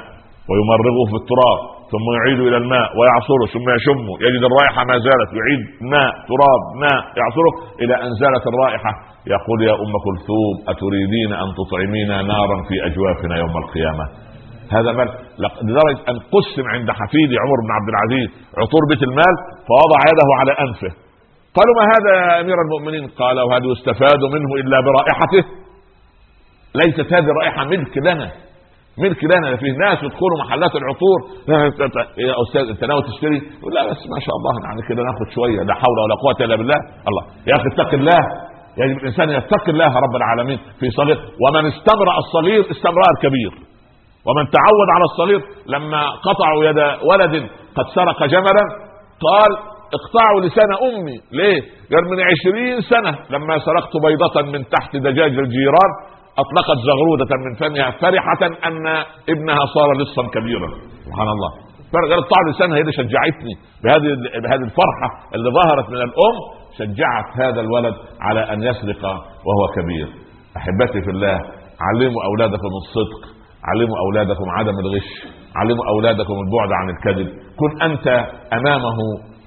ويمرغه 0.49 1.01
في 1.11 1.17
التراب 1.21 1.59
ثم 1.91 2.07
يعيد 2.17 2.39
إلى 2.47 2.57
الماء 2.63 2.87
ويعصره 2.97 3.45
ثم 3.55 3.67
يشمه 3.77 4.13
يجد 4.25 4.43
الرائحة 4.49 4.81
ما 4.89 4.95
زالت 5.07 5.29
يعيد 5.39 5.61
ماء 5.93 6.11
تراب 6.29 6.61
ماء 6.85 7.01
يعصره 7.19 7.53
إلى 7.81 7.95
أن 8.05 8.11
زالت 8.21 8.45
الرائحة. 8.51 8.91
يقول 9.35 9.59
يا 9.69 9.73
أم 9.83 9.93
كلثوم 10.05 10.55
أتريدين 10.73 11.31
أن 11.43 11.47
تطعمينا 11.59 12.17
نارا 12.33 12.57
في 12.67 12.75
أجوافنا 12.89 13.35
يوم 13.43 13.55
القيامة؟ 13.63 14.05
هذا 14.75 14.91
مال 14.97 15.09
لدرجة 15.67 16.01
أن 16.11 16.17
قسم 16.35 16.65
عند 16.75 16.89
حفيدي 16.99 17.35
عمر 17.43 17.57
بن 17.65 17.71
عبد 17.77 17.89
العزيز 17.93 18.29
عطور 18.61 18.83
بيت 18.91 19.03
المال 19.09 19.35
فوضع 19.69 19.99
يده 20.11 20.29
على 20.39 20.53
أنفه. 20.65 20.91
قالوا 21.57 21.75
ما 21.79 21.85
هذا 21.93 22.11
يا 22.21 22.41
أمير 22.41 22.57
المؤمنين؟ 22.65 23.03
قال 23.21 23.37
وهل 23.47 23.63
يستفاد 23.73 24.21
منه 24.35 24.51
إلا 24.61 24.77
برائحته؟ 24.87 25.60
ليست 26.75 27.13
هذه 27.13 27.29
الرائحه 27.33 27.65
ملك 27.65 27.97
لنا. 27.97 28.31
ملك 28.97 29.23
لنا 29.23 29.55
فيه 29.55 29.71
ناس 29.71 30.03
يدخلوا 30.03 30.37
محلات 30.39 30.73
العطور. 30.75 31.19
يا 32.17 32.33
أستاذ 32.43 32.69
أنت 32.69 32.83
ناوي 32.83 33.01
تشتري؟ 33.01 33.39
لا 33.75 33.81
بس 33.89 34.01
ما 34.13 34.19
شاء 34.25 34.35
الله 34.35 34.53
يعني 34.65 34.81
كده 34.89 35.01
ناخد 35.03 35.27
شوية. 35.35 35.63
لا 35.63 35.73
حول 35.73 35.97
ولا 36.03 36.15
قوة 36.23 36.45
إلا 36.45 36.55
بالله. 36.55 36.79
الله. 37.09 37.23
يا 37.47 37.55
أخي 37.55 37.67
اتق 37.73 37.93
الله. 37.93 38.21
يجب 38.77 38.97
الإنسان 38.97 39.29
يتقي 39.29 39.71
الله 39.71 39.91
رب 40.05 40.15
العالمين 40.15 40.59
في 40.79 40.89
صغير. 40.89 41.17
ومن 41.43 41.65
استمرأ 41.65 42.17
الصغير 42.17 42.71
استمرار 42.71 43.13
كبير. 43.21 43.51
ومن 44.27 44.45
تعود 44.57 44.89
على 44.95 45.03
الصغير 45.03 45.41
لما 45.67 46.01
قطعوا 46.09 46.63
يد 46.65 46.79
ولد 47.09 47.49
قد 47.77 47.85
سرق 47.95 48.25
جملا 48.25 48.65
قال 49.27 49.51
اقطعوا 49.97 50.41
لسان 50.41 50.71
أمي. 50.87 51.17
ليه؟ 51.31 51.61
قال 51.91 52.03
من 52.11 52.19
عشرين 52.31 52.81
سنة 52.81 53.17
لما 53.29 53.59
سرقت 53.59 53.93
بيضة 54.05 54.51
من 54.51 54.69
تحت 54.69 54.95
دجاج 54.95 55.39
الجيران. 55.39 55.91
أطلقت 56.37 56.77
زغرودة 56.87 57.35
من 57.45 57.53
فمها 57.55 57.91
فرحة 57.91 58.67
أن 58.67 58.87
ابنها 59.29 59.65
صار 59.75 59.93
لصا 60.01 60.23
كبيرا. 60.35 60.69
سبحان 61.05 61.27
الله. 61.27 61.49
قالت 61.93 62.29
طعم 62.33 62.49
لسانها 62.49 62.77
هي 62.77 62.81
اللي 62.81 62.93
شجعتني. 62.93 63.53
بهذه 63.83 64.15
بهذه 64.43 64.63
الفرحة 64.69 65.07
اللي 65.35 65.49
ظهرت 65.51 65.89
من 65.89 65.95
الأم 65.95 66.35
شجعت 66.77 67.27
هذا 67.41 67.61
الولد 67.61 67.95
على 68.21 68.53
أن 68.53 68.63
يسرق 68.63 69.05
وهو 69.45 69.63
كبير. 69.75 70.07
أحبتي 70.57 71.01
في 71.01 71.11
الله 71.11 71.39
علموا 71.81 72.23
أولادكم 72.29 72.71
الصدق 72.81 73.21
علموا 73.63 73.97
أولادكم 74.05 74.49
عدم 74.49 74.79
الغش 74.79 75.09
علموا 75.55 75.85
أولادكم 75.87 76.33
البعد 76.33 76.71
عن 76.79 76.89
الكذب. 76.89 77.29
كن 77.59 77.81
أنت 77.81 78.07
أمامه 78.53 78.97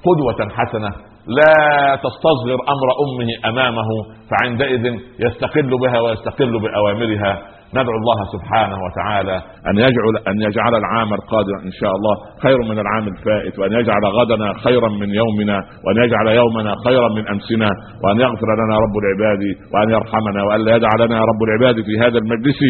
قدوة 0.07 0.49
حسنة 0.59 0.91
لا 1.27 1.97
تستصغر 1.97 2.59
أمر 2.68 2.89
أمه 3.05 3.29
أمامه 3.51 3.89
فعندئذ 4.31 4.85
يستقل 5.27 5.70
بها 5.79 6.01
ويستقل 6.01 6.61
بأوامرها. 6.61 7.43
ندعو 7.79 7.97
الله 8.03 8.18
سبحانه 8.35 8.79
وتعالى 8.87 9.37
أن 9.70 9.75
يجعل 9.85 10.14
أن 10.31 10.37
يجعل 10.47 10.72
العام 10.83 11.11
القادم 11.18 11.57
إن 11.68 11.72
شاء 11.81 11.93
الله 11.97 12.14
خير 12.45 12.59
من 12.70 12.79
العام 12.85 13.05
الفائت 13.12 13.55
وأن 13.59 13.72
يجعل 13.81 14.05
غدنا 14.18 14.49
خيرا 14.64 14.89
من 15.01 15.09
يومنا 15.20 15.57
وأن 15.85 15.97
يجعل 16.05 16.27
يومنا 16.41 16.72
خيرا 16.87 17.09
من 17.16 17.25
أمسنا 17.35 17.70
وأن 18.03 18.16
يغفر 18.25 18.49
لنا 18.62 18.75
رب 18.85 18.95
العباد 19.03 19.43
وأن 19.72 19.89
يرحمنا 19.97 20.41
وأن 20.47 20.61
لا 20.66 20.77
يدع 20.77 20.93
لنا 21.05 21.18
رب 21.31 21.41
العباد 21.47 21.77
في 21.87 21.95
هذا 22.05 22.18
المجلس 22.22 22.61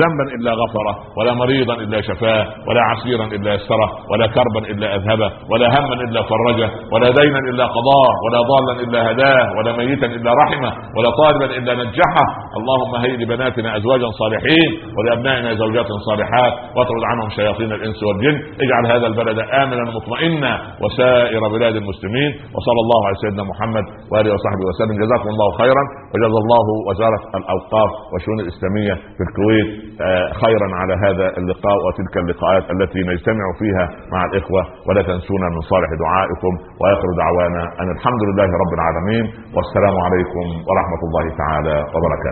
ذنبا 0.00 0.24
إلا 0.36 0.50
غفره 0.62 0.94
ولا 1.18 1.32
مريضا 1.42 1.74
إلا 1.74 1.98
شفاه 2.08 2.44
ولا 2.68 2.82
عسيرا 2.90 3.24
إلا 3.36 3.54
يسره 3.54 3.88
ولا 4.10 4.26
كربا 4.36 4.60
إلا 4.72 4.86
أذهبه 4.96 5.30
ولا 5.50 5.66
هما 5.76 5.94
إلا 6.06 6.20
فرجه 6.32 6.68
ولا 6.92 7.08
دينا 7.20 7.38
إلا 7.50 7.64
قضاه 7.76 8.12
ولا 8.24 8.40
ضالا 8.52 8.72
إلا 8.84 9.10
هداه 9.10 9.44
ولا 9.56 9.72
ميتا 9.76 10.06
إلا 10.06 10.30
رحمه 10.42 10.72
ولا 10.96 11.10
طالبا 11.22 11.46
إلا 11.58 11.72
نجحه. 11.74 12.26
اللهم 12.58 12.92
هيئ 13.04 13.16
لبناتنا 13.22 13.76
أزواجا 13.76 14.08
صالحين 14.20 14.53
الصالحين 14.54 14.96
ولأبنائنا 14.98 15.54
زوجات 15.54 15.86
صالحات 16.08 16.52
واطرد 16.76 17.04
عنهم 17.10 17.28
شياطين 17.30 17.72
الإنس 17.72 18.02
والجن 18.02 18.36
اجعل 18.64 18.84
هذا 18.94 19.06
البلد 19.06 19.38
آمنا 19.38 19.82
مطمئنا 19.96 20.52
وسائر 20.82 21.42
بلاد 21.54 21.76
المسلمين 21.76 22.30
وصلى 22.54 22.80
الله 22.84 23.00
على 23.06 23.16
سيدنا 23.22 23.44
محمد 23.52 23.84
وآله 24.12 24.30
وصحبه 24.34 24.64
وسلم. 24.70 24.94
جزاكم 25.04 25.28
الله 25.34 25.50
خيرا. 25.62 25.84
وجزا 26.12 26.38
الله 26.44 26.66
وزارة 26.88 27.22
الأوقاف 27.40 27.90
والشؤون 28.12 28.40
الإسلامية 28.44 28.94
في 29.16 29.22
الكويت 29.28 29.68
آه، 30.08 30.28
خيرا 30.42 30.68
على 30.80 30.94
هذا 31.06 31.26
اللقاء 31.40 31.76
وتلك 31.86 32.14
اللقاءات 32.22 32.64
التي 32.74 33.00
نجتمع 33.10 33.46
فيها 33.60 33.84
مع 34.14 34.20
الإخوة. 34.28 34.62
ولا 34.86 35.02
تنسونا 35.02 35.46
من 35.54 35.62
صالح 35.72 35.90
دعائكم 36.04 36.52
وآخر 36.80 37.08
دعوانا 37.22 37.62
أن 37.80 37.88
الحمد 37.96 38.22
لله 38.28 38.48
رب 38.62 38.72
العالمين. 38.78 39.24
والسلام 39.56 39.96
عليكم 40.06 40.46
ورحمة 40.68 41.00
الله 41.06 41.24
تعالى 41.42 41.76
وبركاته. 41.94 42.24